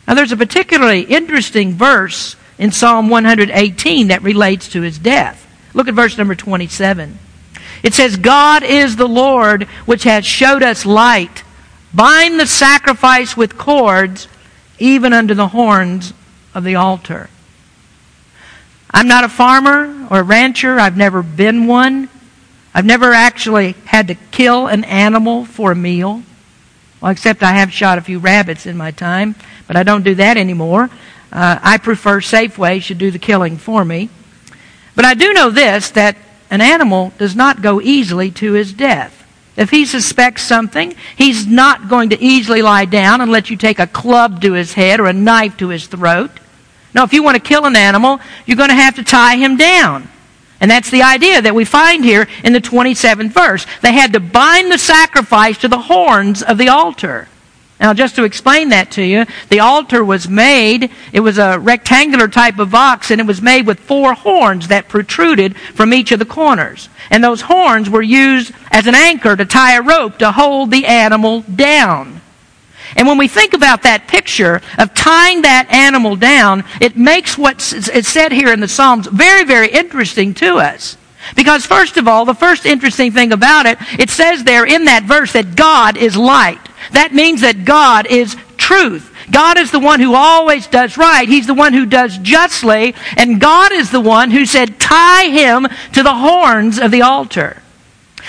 [0.06, 5.46] Now, there's a particularly interesting verse in Psalm 118 that relates to his death.
[5.74, 7.18] Look at verse number 27.
[7.82, 11.44] It says, God is the Lord which has showed us light.
[11.94, 14.28] Bind the sacrifice with cords,
[14.78, 16.12] even under the horns
[16.54, 17.30] of the altar.
[18.90, 20.78] I'm not a farmer or a rancher.
[20.78, 22.08] I've never been one.
[22.74, 26.22] I've never actually had to kill an animal for a meal.
[27.00, 29.34] Well, except I have shot a few rabbits in my time,
[29.66, 30.90] but I don't do that anymore.
[31.32, 34.08] Uh, I prefer Safeway should do the killing for me.
[34.94, 36.16] But I do know this that
[36.50, 39.14] an animal does not go easily to his death.
[39.56, 43.80] If he suspects something, he's not going to easily lie down and let you take
[43.80, 46.30] a club to his head or a knife to his throat.
[46.94, 49.56] No, if you want to kill an animal, you're going to have to tie him
[49.56, 50.08] down.
[50.60, 53.66] And that's the idea that we find here in the 27th verse.
[53.82, 57.28] They had to bind the sacrifice to the horns of the altar.
[57.80, 62.26] Now, just to explain that to you, the altar was made, it was a rectangular
[62.26, 66.18] type of box, and it was made with four horns that protruded from each of
[66.18, 66.88] the corners.
[67.10, 70.86] And those horns were used as an anchor to tie a rope to hold the
[70.86, 72.20] animal down.
[72.96, 77.64] And when we think about that picture of tying that animal down, it makes what's
[78.08, 80.96] said here in the Psalms very, very interesting to us.
[81.36, 85.04] Because first of all, the first interesting thing about it, it says there in that
[85.04, 86.67] verse that God is light.
[86.92, 89.14] That means that God is truth.
[89.30, 91.28] God is the one who always does right.
[91.28, 92.94] He's the one who does justly.
[93.16, 97.62] And God is the one who said, tie him to the horns of the altar.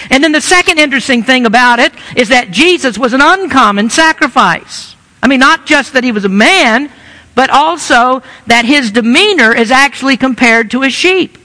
[0.10, 4.96] And then the second interesting thing about it is that Jesus was an uncommon sacrifice.
[5.22, 6.92] I mean, not just that he was a man,
[7.36, 11.38] but also that his demeanor is actually compared to a sheep.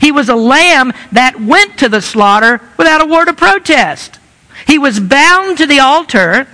[0.00, 4.18] He was a lamb that went to the slaughter without a word of protest.
[4.66, 6.48] He was bound to the altar.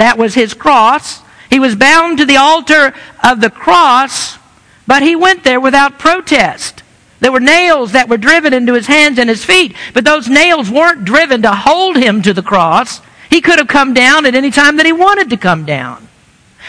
[0.00, 1.20] That was his cross.
[1.50, 4.38] He was bound to the altar of the cross,
[4.86, 6.82] but he went there without protest.
[7.20, 10.70] There were nails that were driven into his hands and his feet, but those nails
[10.70, 13.02] weren't driven to hold him to the cross.
[13.28, 16.08] He could have come down at any time that he wanted to come down.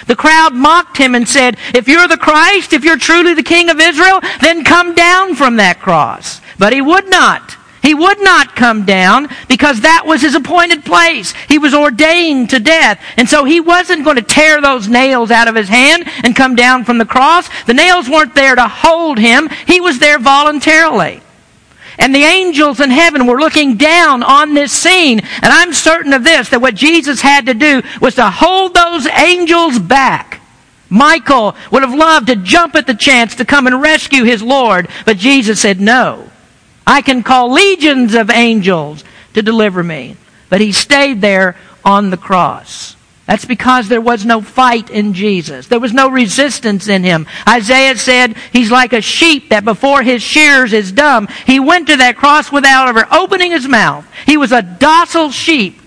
[0.07, 3.69] The crowd mocked him and said, If you're the Christ, if you're truly the King
[3.69, 6.41] of Israel, then come down from that cross.
[6.59, 7.55] But he would not.
[7.81, 11.33] He would not come down because that was his appointed place.
[11.47, 13.01] He was ordained to death.
[13.17, 16.55] And so he wasn't going to tear those nails out of his hand and come
[16.55, 17.49] down from the cross.
[17.65, 19.49] The nails weren't there to hold him.
[19.65, 21.21] He was there voluntarily.
[21.97, 25.19] And the angels in heaven were looking down on this scene.
[25.19, 29.07] And I'm certain of this, that what Jesus had to do was to hold those
[29.07, 30.41] angels back.
[30.89, 34.89] Michael would have loved to jump at the chance to come and rescue his Lord,
[35.05, 36.29] but Jesus said no.
[36.85, 40.17] I can call legions of angels to deliver me.
[40.49, 42.95] But he stayed there on the cross.
[43.25, 45.67] That's because there was no fight in Jesus.
[45.67, 47.27] There was no resistance in him.
[47.47, 51.29] Isaiah said he's like a sheep that before his shears is dumb.
[51.45, 54.05] He went to that cross without ever opening his mouth.
[54.25, 55.79] He was a docile sheep.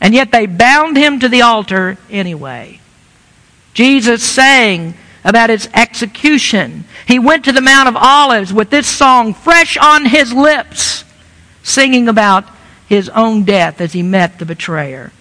[0.00, 2.80] And yet they bound him to the altar anyway.
[3.74, 6.84] Jesus sang about its execution.
[7.06, 11.04] He went to the Mount of Olives with this song fresh on his lips,
[11.62, 12.44] singing about
[12.88, 15.12] his own death as he met the betrayer.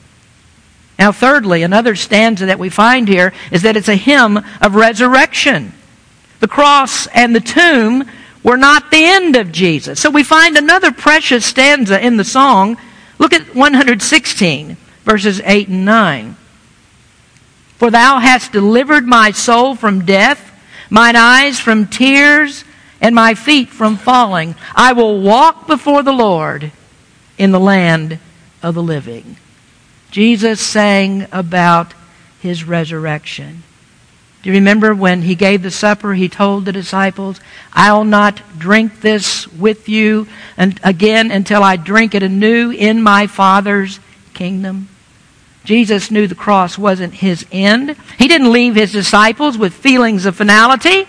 [0.97, 5.73] Now, thirdly, another stanza that we find here is that it's a hymn of resurrection.
[6.39, 8.09] The cross and the tomb
[8.43, 9.99] were not the end of Jesus.
[9.99, 12.77] So we find another precious stanza in the song.
[13.17, 16.35] Look at 116, verses 8 and 9.
[17.79, 20.51] For thou hast delivered my soul from death,
[20.89, 22.65] mine eyes from tears,
[22.99, 24.55] and my feet from falling.
[24.75, 26.73] I will walk before the Lord
[27.37, 28.19] in the land
[28.61, 29.37] of the living.
[30.11, 31.93] Jesus sang about
[32.41, 33.63] his resurrection.
[34.41, 37.39] Do you remember when he gave the supper, he told the disciples,
[37.71, 43.27] I'll not drink this with you and again until I drink it anew in my
[43.27, 44.01] Father's
[44.33, 44.89] kingdom?
[45.69, 47.95] Jesus knew the cross wasn't his end.
[48.17, 51.07] He didn't leave his disciples with feelings of finality.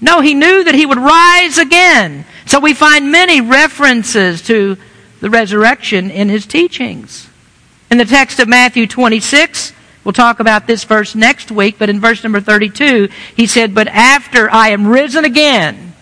[0.00, 2.24] No, he knew that he would rise again.
[2.46, 4.78] So we find many references to
[5.20, 7.28] the resurrection in his teachings.
[7.90, 12.00] In the text of Matthew 26, we'll talk about this verse next week, but in
[12.00, 15.92] verse number 32, he said, But after I am risen again,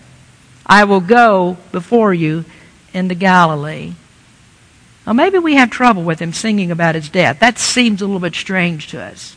[0.65, 2.45] I will go before you
[2.93, 3.91] into Galilee.
[5.09, 7.39] Now, maybe we have trouble with him singing about his death.
[7.39, 9.35] That seems a little bit strange to us.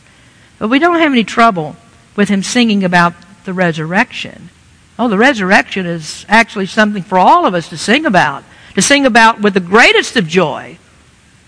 [0.59, 1.75] But we don't have any trouble
[2.15, 4.51] with him singing about the resurrection.
[4.99, 8.43] Oh, the resurrection is actually something for all of us to sing about,
[8.75, 10.77] to sing about with the greatest of joy.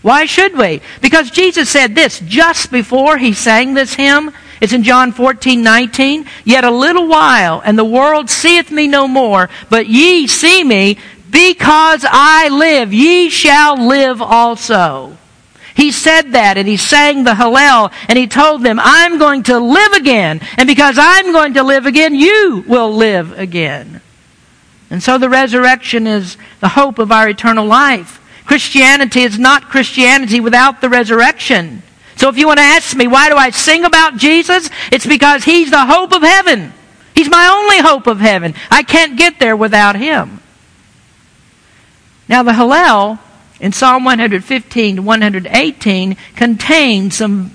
[0.01, 0.81] Why should we?
[1.01, 4.31] Because Jesus said this just before he sang this hymn.
[4.59, 6.25] It's in John 14, 19.
[6.45, 10.97] Yet a little while, and the world seeth me no more, but ye see me,
[11.35, 15.17] because I live, ye shall live also.
[15.75, 19.59] He said that and he sang the Hallel and he told them, I'm going to
[19.59, 20.39] live again.
[20.57, 23.99] And because I'm going to live again, you will live again.
[24.89, 28.21] And so the resurrection is the hope of our eternal life.
[28.45, 31.83] Christianity is not Christianity without the resurrection.
[32.15, 34.69] So if you want to ask me, why do I sing about Jesus?
[34.89, 36.71] It's because He's the hope of heaven.
[37.13, 38.53] He's my only hope of heaven.
[38.71, 40.39] I can't get there without Him.
[42.27, 43.19] Now the Hallel
[43.59, 47.51] in Psalm 115 to 118 contains some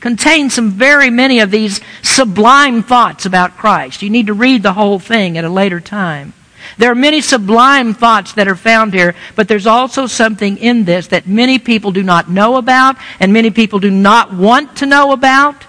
[0.00, 4.00] contains some very many of these sublime thoughts about Christ.
[4.00, 6.32] You need to read the whole thing at a later time.
[6.76, 11.08] There are many sublime thoughts that are found here, but there's also something in this
[11.08, 15.12] that many people do not know about and many people do not want to know
[15.12, 15.64] about.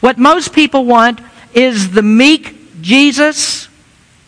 [0.00, 1.20] What most people want
[1.52, 3.68] is the meek Jesus.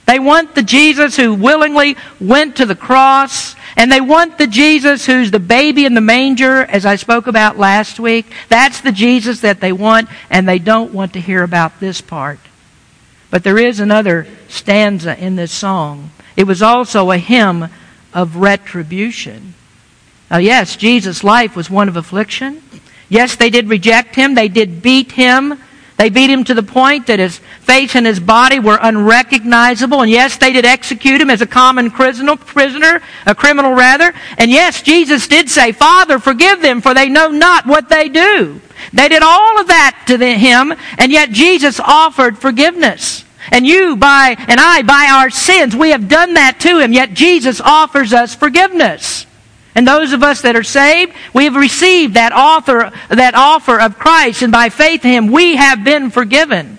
[0.07, 3.55] They want the Jesus who willingly went to the cross.
[3.77, 7.59] And they want the Jesus who's the baby in the manger, as I spoke about
[7.59, 8.27] last week.
[8.49, 12.39] That's the Jesus that they want, and they don't want to hear about this part.
[13.31, 16.11] But there is another stanza in this song.
[16.37, 17.69] It was also a hymn
[18.13, 19.55] of retribution.
[20.31, 22.63] Now, yes, Jesus' life was one of affliction.
[23.09, 24.35] Yes, they did reject him.
[24.35, 25.59] They did beat him.
[26.03, 30.03] They beat him to the point that his face and his body were unrecognizable.
[30.03, 34.13] And yes, they did execute him as a common prisoner, prisoner, a criminal rather.
[34.37, 38.61] And yes, Jesus did say, Father, forgive them, for they know not what they do.
[38.93, 43.25] They did all of that to the, him, and yet Jesus offered forgiveness.
[43.53, 47.15] And you by, and I by our sins, we have done that to him, yet
[47.15, 49.25] Jesus offers us forgiveness.
[49.75, 53.99] And those of us that are saved, we have received that offer, that offer of
[53.99, 56.79] Christ, and by faith in Him, we have been forgiven.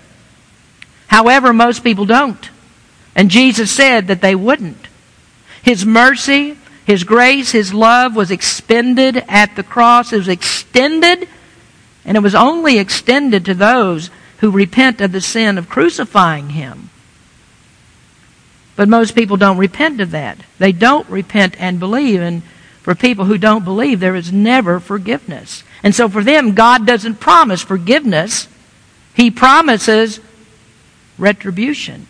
[1.08, 2.50] However, most people don't.
[3.14, 4.88] And Jesus said that they wouldn't.
[5.62, 10.12] His mercy, His grace, His love was expended at the cross.
[10.12, 11.28] It was extended
[12.04, 16.90] and it was only extended to those who repent of the sin of crucifying him.
[18.76, 20.38] But most people don't repent of that.
[20.58, 22.20] They don't repent and believe.
[22.20, 22.42] And
[22.84, 25.64] for people who don't believe, there is never forgiveness.
[25.82, 28.46] And so for them, God doesn't promise forgiveness.
[29.14, 30.20] He promises
[31.18, 32.06] retribution.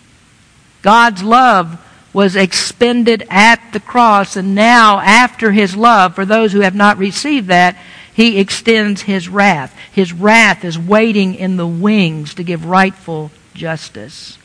[0.82, 1.80] God's love
[2.12, 6.98] was expended at the cross, and now, after His love, for those who have not
[6.98, 7.76] received that,
[8.14, 9.76] he extends his wrath.
[9.92, 14.38] His wrath is waiting in the wings to give rightful justice.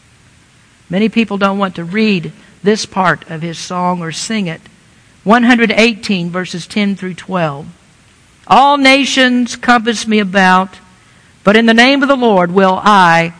[0.89, 4.59] Many people don't want to read this part of his song or sing it.
[5.29, 7.67] 118 verses 10 through 12.
[8.47, 10.79] All nations compass me about,
[11.43, 13.35] but in the name of the Lord will I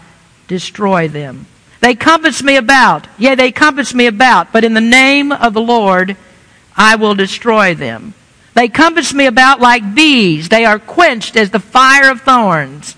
[0.48, 1.48] destroy them.
[1.82, 3.08] They compass me about.
[3.18, 6.16] Yea, they compass me about, but in the name of the Lord
[6.78, 8.14] I will destroy them.
[8.54, 10.48] They compass me about like bees.
[10.48, 12.96] They are quenched as the fire of thorns.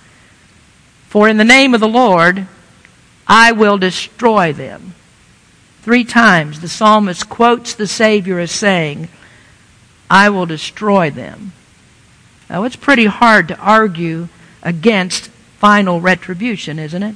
[1.07, 2.45] For in the name of the Lord,
[3.25, 4.95] I will destroy them.
[5.81, 9.09] Three times the psalmist quotes the Savior as saying,
[10.09, 11.53] I will destroy them.
[12.49, 14.27] Now, it's pretty hard to argue
[14.61, 15.27] against
[15.57, 17.15] final retribution, isn't it?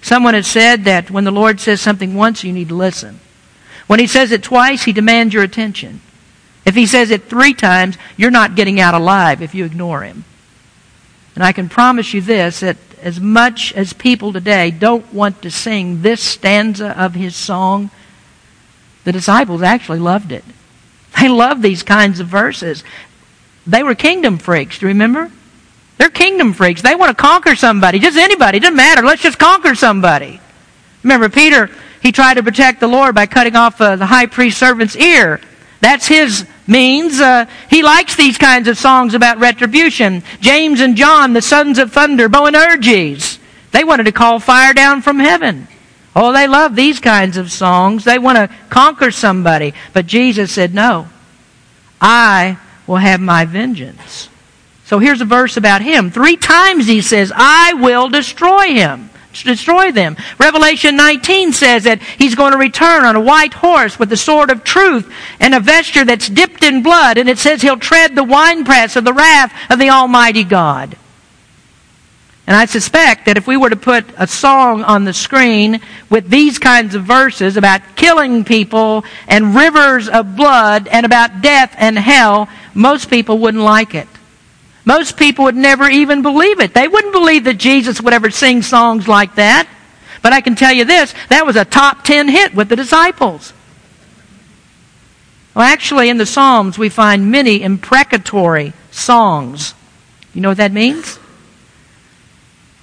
[0.00, 3.20] Someone has said that when the Lord says something once, you need to listen.
[3.86, 6.00] When He says it twice, He demands your attention.
[6.66, 10.24] If he says it three times, you're not getting out alive if you ignore him.
[11.36, 15.50] And I can promise you this that as much as people today don't want to
[15.50, 17.90] sing this stanza of his song,
[19.04, 20.44] the disciples actually loved it.
[21.20, 22.84] They loved these kinds of verses.
[23.66, 25.32] They were kingdom freaks, do you remember?
[25.96, 26.82] They're kingdom freaks.
[26.82, 28.58] They want to conquer somebody, just anybody.
[28.58, 29.02] It doesn't matter.
[29.02, 30.40] Let's just conquer somebody.
[31.02, 31.70] Remember, Peter,
[32.02, 35.40] he tried to protect the Lord by cutting off uh, the high priest servant's ear.
[35.86, 37.20] That's his means.
[37.20, 40.24] Uh, he likes these kinds of songs about retribution.
[40.40, 43.38] James and John, the sons of thunder, Boanerges,
[43.70, 45.68] they wanted to call fire down from heaven.
[46.16, 48.02] Oh, they love these kinds of songs.
[48.02, 49.74] They want to conquer somebody.
[49.92, 51.06] But Jesus said, no.
[52.00, 52.58] I
[52.88, 54.28] will have my vengeance.
[54.86, 56.10] So here's a verse about him.
[56.10, 59.08] Three times he says, I will destroy him
[59.44, 60.16] destroy them.
[60.38, 64.50] Revelation 19 says that he's going to return on a white horse with the sword
[64.50, 67.18] of truth and a vesture that's dipped in blood.
[67.18, 70.96] And it says he'll tread the winepress of the wrath of the Almighty God.
[72.46, 76.28] And I suspect that if we were to put a song on the screen with
[76.28, 81.98] these kinds of verses about killing people and rivers of blood and about death and
[81.98, 84.06] hell, most people wouldn't like it.
[84.86, 86.72] Most people would never even believe it.
[86.72, 89.68] They wouldn't believe that Jesus would ever sing songs like that.
[90.22, 93.52] But I can tell you this, that was a top 10 hit with the disciples.
[95.54, 99.74] Well, actually, in the Psalms, we find many imprecatory songs.
[100.32, 101.18] You know what that means?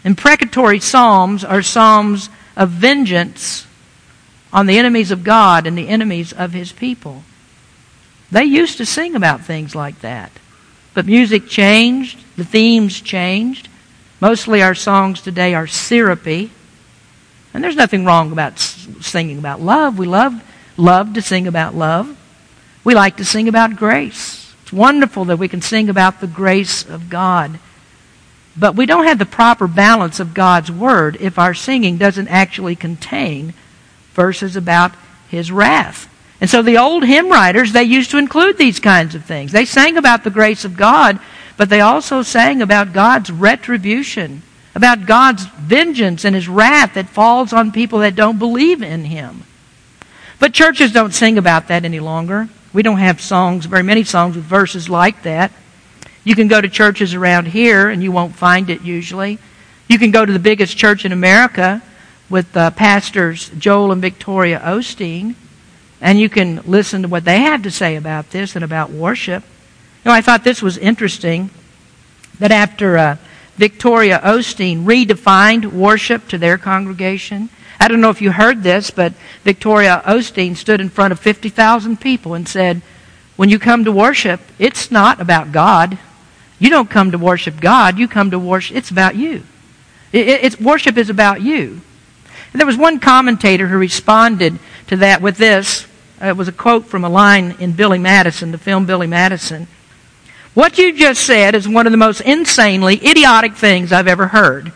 [0.04, 3.66] Imprecatory psalms are psalms of vengeance
[4.52, 7.24] on the enemies of God and the enemies of his people.
[8.30, 10.32] They used to sing about things like that.
[10.94, 13.70] But music changed, the themes changed.
[14.22, 16.52] Mostly our songs today are syrupy.
[17.54, 19.98] And there's nothing wrong about singing about love.
[19.98, 20.42] We love
[20.78, 22.18] love to sing about love.
[22.84, 24.54] We like to sing about grace.
[24.64, 27.60] It's wonderful that we can sing about the grace of God.
[28.56, 32.76] But we don't have the proper balance of God's Word if our singing doesn't actually
[32.76, 33.54] contain
[34.14, 34.94] verses about
[35.30, 36.10] His wrath.
[36.42, 39.52] And so the old hymn writers, they used to include these kinds of things.
[39.52, 41.20] They sang about the grace of God,
[41.58, 44.42] but they also sang about God's retribution,
[44.76, 49.44] about God's vengeance and His wrath that falls on people that don't believe in Him.
[50.40, 52.50] But churches don't sing about that any longer.
[52.74, 55.52] We don't have songs, very many songs with verses like that.
[56.24, 59.40] You can go to churches around here and you won't find it usually.
[59.88, 61.82] You can go to the biggest church in America
[62.30, 65.36] with uh, pastors Joel and Victoria Osteen,
[66.04, 69.42] and you can listen to what they have to say about this and about worship.
[69.42, 71.50] You know, I thought this was interesting
[72.40, 73.18] that after uh,
[73.56, 77.48] Victoria Osteen redefined worship to their congregation,
[77.80, 79.14] I don't know if you heard this, but
[79.46, 82.82] Victoria Osteen stood in front of 50,000 people and said,
[83.38, 85.98] When you come to worship, it's not about God.
[86.60, 89.44] You don't come to worship God, you come to worship, it's about you.
[90.12, 91.80] It, it's, worship is about you.
[92.52, 95.83] And there was one commentator who responded to that with this.
[96.24, 99.68] Uh, it was a quote from a line in Billy Madison, the film Billy Madison.
[100.54, 104.72] What you just said is one of the most insanely idiotic things I've ever heard.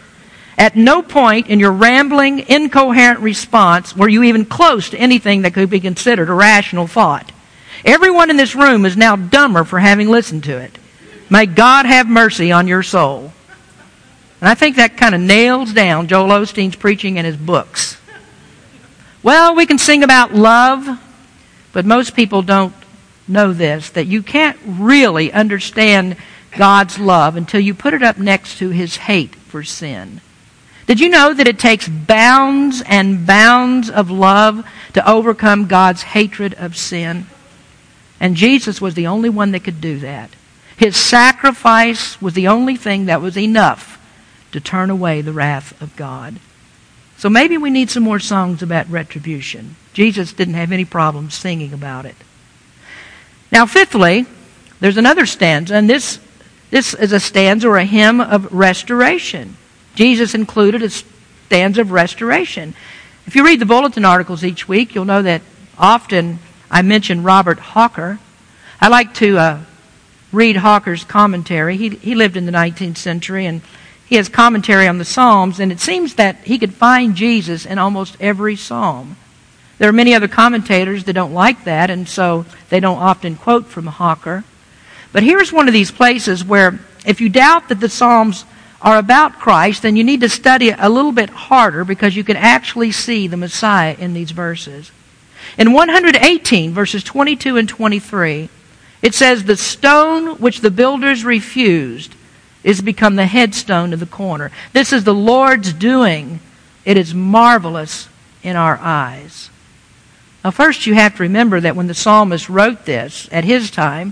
[0.57, 5.53] At no point in your rambling, incoherent response were you even close to anything that
[5.53, 7.31] could be considered a rational thought.
[7.85, 10.77] Everyone in this room is now dumber for having listened to it.
[11.29, 13.31] May God have mercy on your soul.
[14.41, 17.97] And I think that kind of nails down Joel Osteen's preaching in his books.
[19.23, 20.99] Well, we can sing about love,
[21.77, 22.73] but most people don't
[23.27, 26.17] know this that you can't really understand
[26.53, 30.19] God's love until you put it up next to his hate for sin.
[30.87, 36.55] Did you know that it takes bounds and bounds of love to overcome God's hatred
[36.55, 37.27] of sin?
[38.19, 40.31] And Jesus was the only one that could do that.
[40.77, 44.03] His sacrifice was the only thing that was enough
[44.51, 46.39] to turn away the wrath of God.
[47.17, 49.75] So maybe we need some more songs about retribution.
[49.93, 52.15] Jesus didn't have any problems singing about it.
[53.51, 54.25] Now, fifthly,
[54.79, 56.19] there's another stanza, and this,
[56.69, 59.57] this is a stanza or a hymn of restoration.
[59.95, 62.75] Jesus included a stanza of restoration.
[63.25, 65.41] If you read the bulletin articles each week, you'll know that
[65.77, 66.37] often
[66.69, 68.19] I mention Robert Hawker.
[68.79, 69.59] I like to uh,
[70.31, 71.77] read Hawker's commentary.
[71.77, 73.61] He, he lived in the 19th century and
[74.07, 77.77] he has commentary on the Psalms, and it seems that he could find Jesus in
[77.77, 79.17] almost every psalm.
[79.79, 83.67] There are many other commentators that don't like that, and so they don't often quote
[83.67, 84.45] from Hawker.
[85.11, 88.45] But here's one of these places where if you doubt that the Psalms
[88.81, 92.37] are about Christ, then you need to study a little bit harder because you can
[92.37, 94.91] actually see the Messiah in these verses.
[95.57, 98.49] In 118, verses 22 and 23,
[99.01, 102.13] it says, The stone which the builders refused
[102.67, 104.51] is become the headstone of the corner.
[104.73, 106.41] This is the Lord's doing.
[106.83, 108.09] It is marvelous
[108.43, 109.49] in our eyes.
[110.43, 114.11] Now, first, you have to remember that when the psalmist wrote this at his time,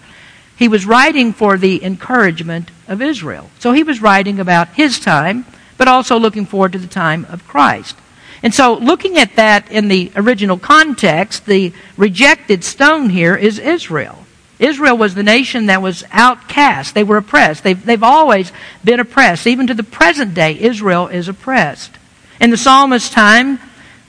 [0.55, 3.49] he was writing for the encouragement of Israel.
[3.59, 5.45] So he was writing about his time,
[5.77, 7.97] but also looking forward to the time of Christ.
[8.41, 14.24] And so, looking at that in the original context, the rejected stone here is Israel.
[14.59, 16.93] Israel was the nation that was outcast.
[16.93, 17.63] They were oppressed.
[17.63, 18.51] They've, they've always
[18.83, 19.47] been oppressed.
[19.47, 21.91] Even to the present day, Israel is oppressed.
[22.39, 23.59] In the psalmist's time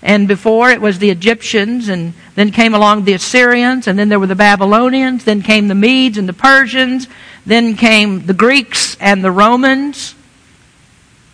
[0.02, 4.20] and before, it was the Egyptians, and then came along the Assyrians, and then there
[4.20, 7.08] were the Babylonians, then came the Medes and the Persians,
[7.44, 10.14] then came the Greeks and the Romans.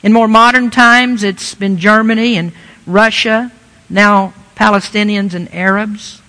[0.02, 2.52] In more modern times, it's been Germany and
[2.86, 3.52] Russia,
[3.90, 6.21] now Palestinians and Arabs.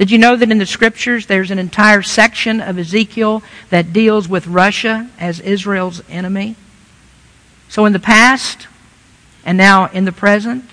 [0.00, 4.30] Did you know that in the scriptures there's an entire section of Ezekiel that deals
[4.30, 6.56] with Russia as Israel's enemy?
[7.68, 8.66] So in the past,
[9.44, 10.64] and now in the present,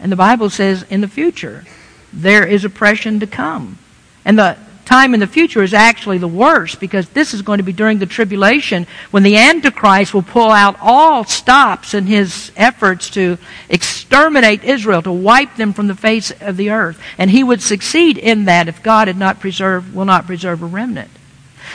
[0.00, 1.66] and the Bible says in the future,
[2.14, 3.78] there is oppression to come.
[4.24, 7.64] And the time in the future is actually the worst because this is going to
[7.64, 13.10] be during the tribulation when the Antichrist will pull out all stops in his efforts
[13.10, 17.00] to exterminate Israel, to wipe them from the face of the earth.
[17.18, 20.66] And he would succeed in that if God had not preserved, will not preserve a
[20.66, 21.10] remnant.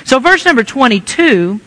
[0.06, 1.60] So verse number 22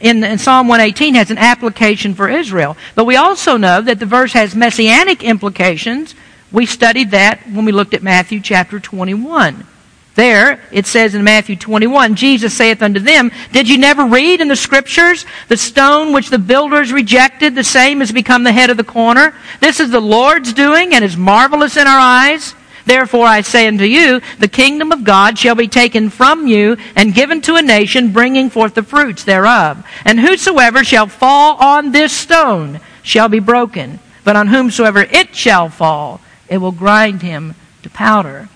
[0.00, 2.76] in, in, Psalm 118 has an application for Israel.
[2.96, 6.14] But we also know that the verse has messianic implications
[6.52, 9.66] We studied that when we looked at Matthew chapter 21.
[10.14, 14.48] There, it says in Matthew 21, Jesus saith unto them, Did you never read in
[14.48, 18.76] the scriptures, the stone which the builders rejected, the same has become the head of
[18.76, 19.34] the corner?
[19.60, 22.54] This is the Lord's doing, and is marvelous in our eyes.
[22.84, 27.14] Therefore I say unto you, the kingdom of God shall be taken from you, and
[27.14, 29.86] given to a nation bringing forth the fruits thereof.
[30.04, 35.70] And whosoever shall fall on this stone shall be broken, but on whomsoever it shall
[35.70, 38.48] fall, it will grind him to powder.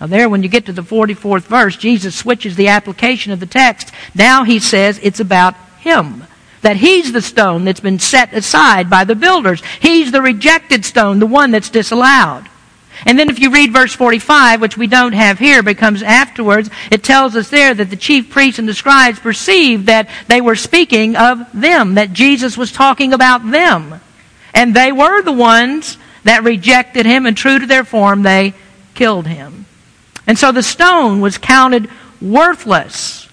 [0.00, 3.46] Now, there, when you get to the 44th verse, Jesus switches the application of the
[3.46, 3.92] text.
[4.14, 6.24] Now he says it's about him.
[6.62, 9.62] That he's the stone that's been set aside by the builders.
[9.80, 12.48] He's the rejected stone, the one that's disallowed.
[13.06, 16.68] And then if you read verse 45, which we don't have here, but comes afterwards,
[16.90, 20.56] it tells us there that the chief priests and the scribes perceived that they were
[20.56, 24.00] speaking of them, that Jesus was talking about them.
[24.52, 28.54] And they were the ones that rejected him, and true to their form, they
[28.94, 29.66] killed him.
[30.28, 33.28] And so the stone was counted worthless,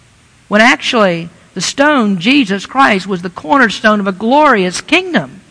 [0.48, 5.42] when actually the stone, Jesus Christ, was the cornerstone of a glorious kingdom.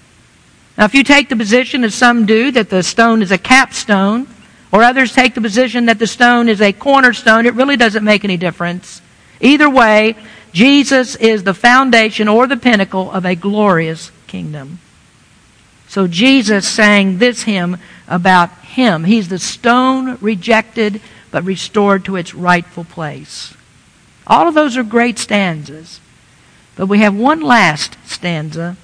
[0.77, 4.27] Now, if you take the position, as some do, that the stone is a capstone,
[4.73, 8.25] or others take the position that the stone is a cornerstone, it really doesn't make
[8.25, 9.01] any difference.
[9.41, 10.17] Either way,
[10.53, 14.79] Jesus is the foundation or the pinnacle of a glorious kingdom.
[15.89, 17.77] So Jesus sang this hymn
[18.09, 19.05] about him.
[19.05, 21.01] He's the stone rejected
[21.35, 23.55] but restored to its rightful place.
[24.25, 25.99] All of those are great stanzas.
[26.77, 28.77] But we have one last stanza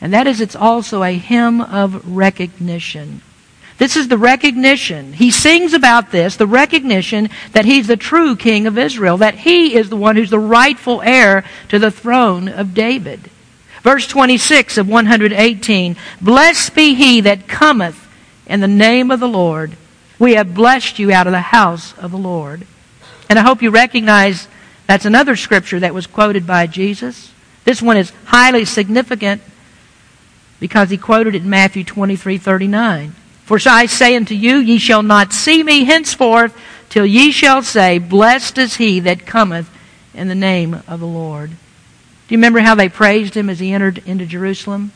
[0.00, 3.20] and that is, it's also a hymn of recognition.
[3.76, 5.12] This is the recognition.
[5.12, 9.74] He sings about this, the recognition that he's the true king of Israel, that he
[9.74, 13.30] is the one who's the rightful heir to the throne of David.
[13.82, 18.08] Verse 26 of 118 Blessed be he that cometh
[18.46, 19.76] in the name of the Lord.
[20.18, 22.66] We have blessed you out of the house of the Lord.
[23.28, 24.48] And I hope you recognize
[24.86, 27.32] that's another scripture that was quoted by Jesus.
[27.64, 29.42] This one is highly significant
[30.60, 33.14] because he quoted it in Matthew 23 39.
[33.44, 36.56] For I say unto you, ye shall not see me henceforth
[36.88, 39.70] till ye shall say, Blessed is he that cometh
[40.14, 41.50] in the name of the Lord.
[41.50, 44.92] Do you remember how they praised him as he entered into Jerusalem?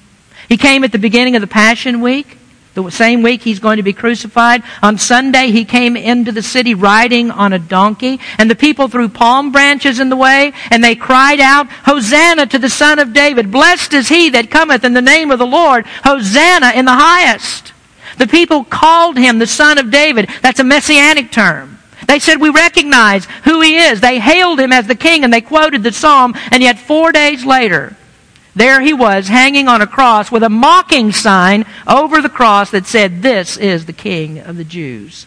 [0.48, 2.36] He came at the beginning of the Passion Week.
[2.74, 4.62] The same week he's going to be crucified.
[4.82, 9.10] On Sunday, he came into the city riding on a donkey, and the people threw
[9.10, 13.52] palm branches in the way, and they cried out, Hosanna to the Son of David!
[13.52, 15.84] Blessed is he that cometh in the name of the Lord!
[16.04, 17.74] Hosanna in the highest!
[18.16, 20.30] The people called him the Son of David.
[20.40, 21.78] That's a messianic term.
[22.06, 24.00] They said, We recognize who he is.
[24.00, 27.44] They hailed him as the king, and they quoted the psalm, and yet four days
[27.44, 27.96] later,
[28.54, 32.86] there he was, hanging on a cross with a mocking sign over the cross that
[32.86, 35.26] said, This is the King of the Jews.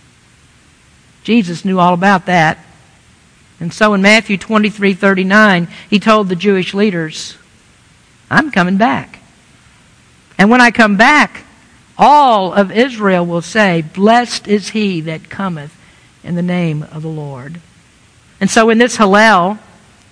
[1.23, 2.59] Jesus knew all about that.
[3.59, 7.35] And so in Matthew 23 39, he told the Jewish leaders,
[8.29, 9.19] I'm coming back.
[10.37, 11.45] And when I come back,
[11.97, 15.75] all of Israel will say, Blessed is he that cometh
[16.23, 17.59] in the name of the Lord.
[18.39, 19.59] And so in this Hallel,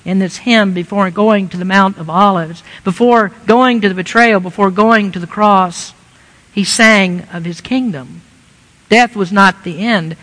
[0.06, 4.40] in this hymn before going to the Mount of Olives, before going to the betrayal,
[4.40, 5.94] before going to the cross,
[6.54, 8.22] he sang of his kingdom.
[8.90, 10.16] Death was not the end.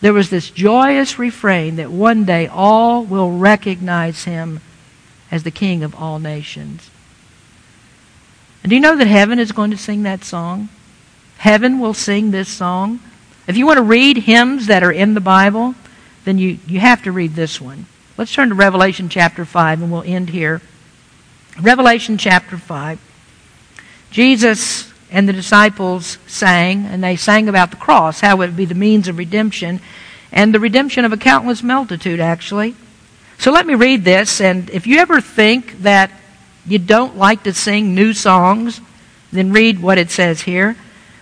[0.00, 4.60] There was this joyous refrain that one day all will recognize him
[5.30, 6.90] as the King of all nations.
[8.62, 10.68] And do you know that heaven is going to sing that song?
[11.38, 13.00] Heaven will sing this song.
[13.46, 15.74] If you want to read hymns that are in the Bible,
[16.24, 17.86] then you, you have to read this one.
[18.18, 20.60] Let's turn to Revelation chapter 5 and we'll end here.
[21.60, 22.98] Revelation chapter 5.
[24.10, 28.64] Jesus and the disciples sang, and they sang about the cross, how it would be
[28.64, 29.78] the means of redemption,
[30.32, 32.74] and the redemption of a countless multitude, actually.
[33.38, 36.10] So let me read this, and if you ever think that
[36.66, 38.80] you don't like to sing new songs,
[39.30, 40.74] then read what it says here.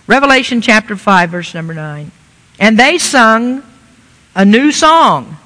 [0.07, 2.11] Revelation chapter 5, verse number 9.
[2.57, 3.61] And they sung
[4.33, 5.37] a new song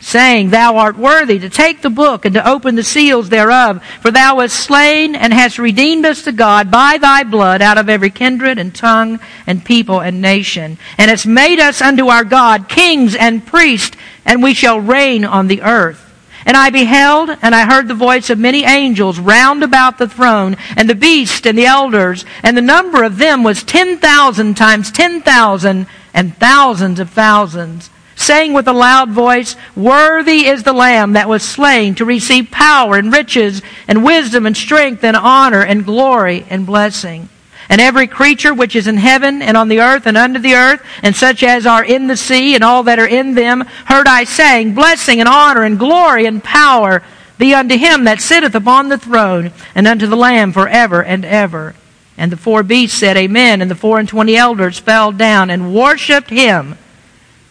[0.00, 4.10] saying, Thou art worthy to take the book and to open the seals thereof, for
[4.10, 8.10] thou wast slain and hast redeemed us to God by thy blood out of every
[8.10, 13.14] kindred and tongue and people and nation, and hast made us unto our God kings
[13.14, 16.04] and priests, and we shall reign on the earth.
[16.46, 20.56] And I beheld, and I heard the voice of many angels round about the throne,
[20.76, 24.90] and the beast and the elders, and the number of them was ten thousand times
[24.90, 31.12] ten thousand, and thousands of thousands saying with a loud voice, Worthy is the Lamb
[31.12, 35.84] that was slain to receive power and riches and wisdom and strength and honor and
[35.84, 37.28] glory and blessing.
[37.68, 40.82] And every creature which is in heaven and on the earth and under the earth,
[41.02, 44.24] and such as are in the sea and all that are in them, heard I
[44.24, 47.04] saying, Blessing and honor and glory and power
[47.36, 51.24] be unto him that sitteth upon the throne, and unto the Lamb for ever and
[51.24, 51.74] ever.
[52.16, 53.62] And the four beasts said, Amen.
[53.62, 56.76] And the four and twenty elders fell down and worshipped him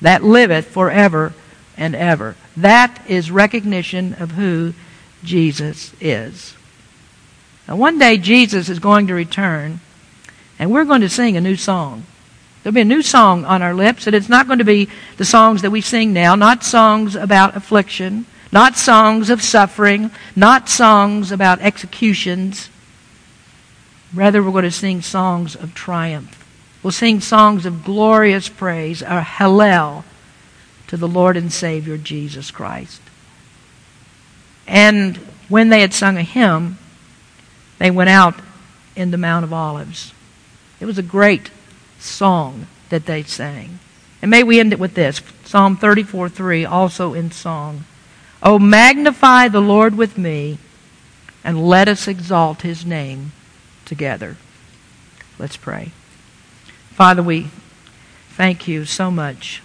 [0.01, 1.33] that liveth forever
[1.75, 2.35] and ever.
[2.55, 4.73] That is recognition of who
[5.23, 6.55] Jesus is.
[7.67, 9.79] Now, one day Jesus is going to return,
[10.57, 12.05] and we're going to sing a new song.
[12.63, 15.25] There'll be a new song on our lips, and it's not going to be the
[15.25, 21.31] songs that we sing now, not songs about affliction, not songs of suffering, not songs
[21.31, 22.69] about executions
[24.13, 26.36] Rather, we're going to sing songs of triumph.
[26.87, 30.05] We'll sing songs of glorious praise, a Hallel
[30.87, 33.01] to the Lord and Savior Jesus Christ.
[34.65, 35.17] And
[35.49, 36.77] when they had sung a hymn,
[37.77, 38.35] they went out
[38.95, 40.13] in the Mount of Olives.
[40.79, 41.51] It was a great
[41.99, 43.79] song that they sang.
[44.21, 47.83] And may we end it with this Psalm 34 3, also in song.
[48.41, 50.57] Oh, magnify the Lord with me,
[51.43, 53.33] and let us exalt his name
[53.83, 54.37] together.
[55.37, 55.91] Let's pray.
[56.97, 57.51] Father, we
[58.29, 59.61] thank you so much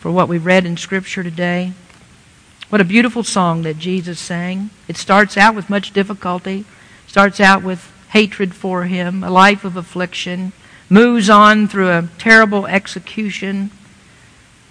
[0.00, 1.72] for what we read in Scripture today.
[2.68, 4.70] What a beautiful song that Jesus sang.
[4.88, 6.64] It starts out with much difficulty,
[7.06, 10.52] starts out with hatred for him, a life of affliction,
[10.90, 13.70] moves on through a terrible execution,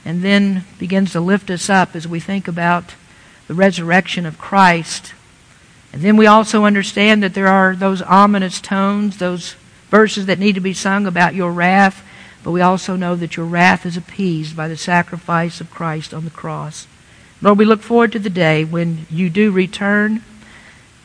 [0.04, 2.95] and then begins to lift us up as we think about
[3.47, 5.14] the resurrection of Christ
[5.93, 9.56] and then we also understand that there are those ominous tones, those
[9.93, 12.03] verses that need to be sung about your wrath,
[12.43, 16.25] but we also know that your wrath is appeased by the sacrifice of Christ on
[16.25, 16.87] the cross.
[17.43, 20.23] Lord, we look forward to the day when you do return.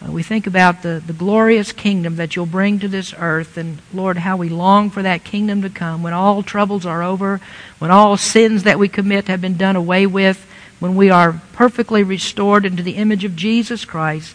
[0.03, 3.83] Uh, we think about the, the glorious kingdom that you'll bring to this earth, and
[3.93, 7.43] Lord, how we long for that kingdom to come when all troubles are over,
[7.79, 12.03] when all sins that we commit have been done away with, when we are perfectly
[12.03, 14.35] restored into the image of Jesus Christ.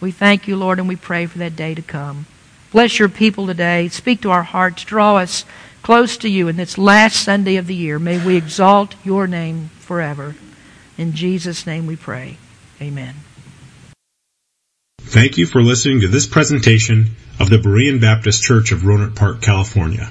[0.00, 2.24] We thank you, Lord, and we pray for that day to come.
[2.72, 3.88] Bless your people today.
[3.88, 4.84] Speak to our hearts.
[4.84, 5.44] Draw us
[5.82, 7.98] close to you in this last Sunday of the year.
[7.98, 10.36] May we exalt your name forever.
[10.96, 12.38] In Jesus' name we pray.
[12.80, 13.14] Amen.
[15.00, 19.42] Thank you for listening to this presentation of the Berean Baptist Church of Rohnert Park,
[19.42, 20.10] California.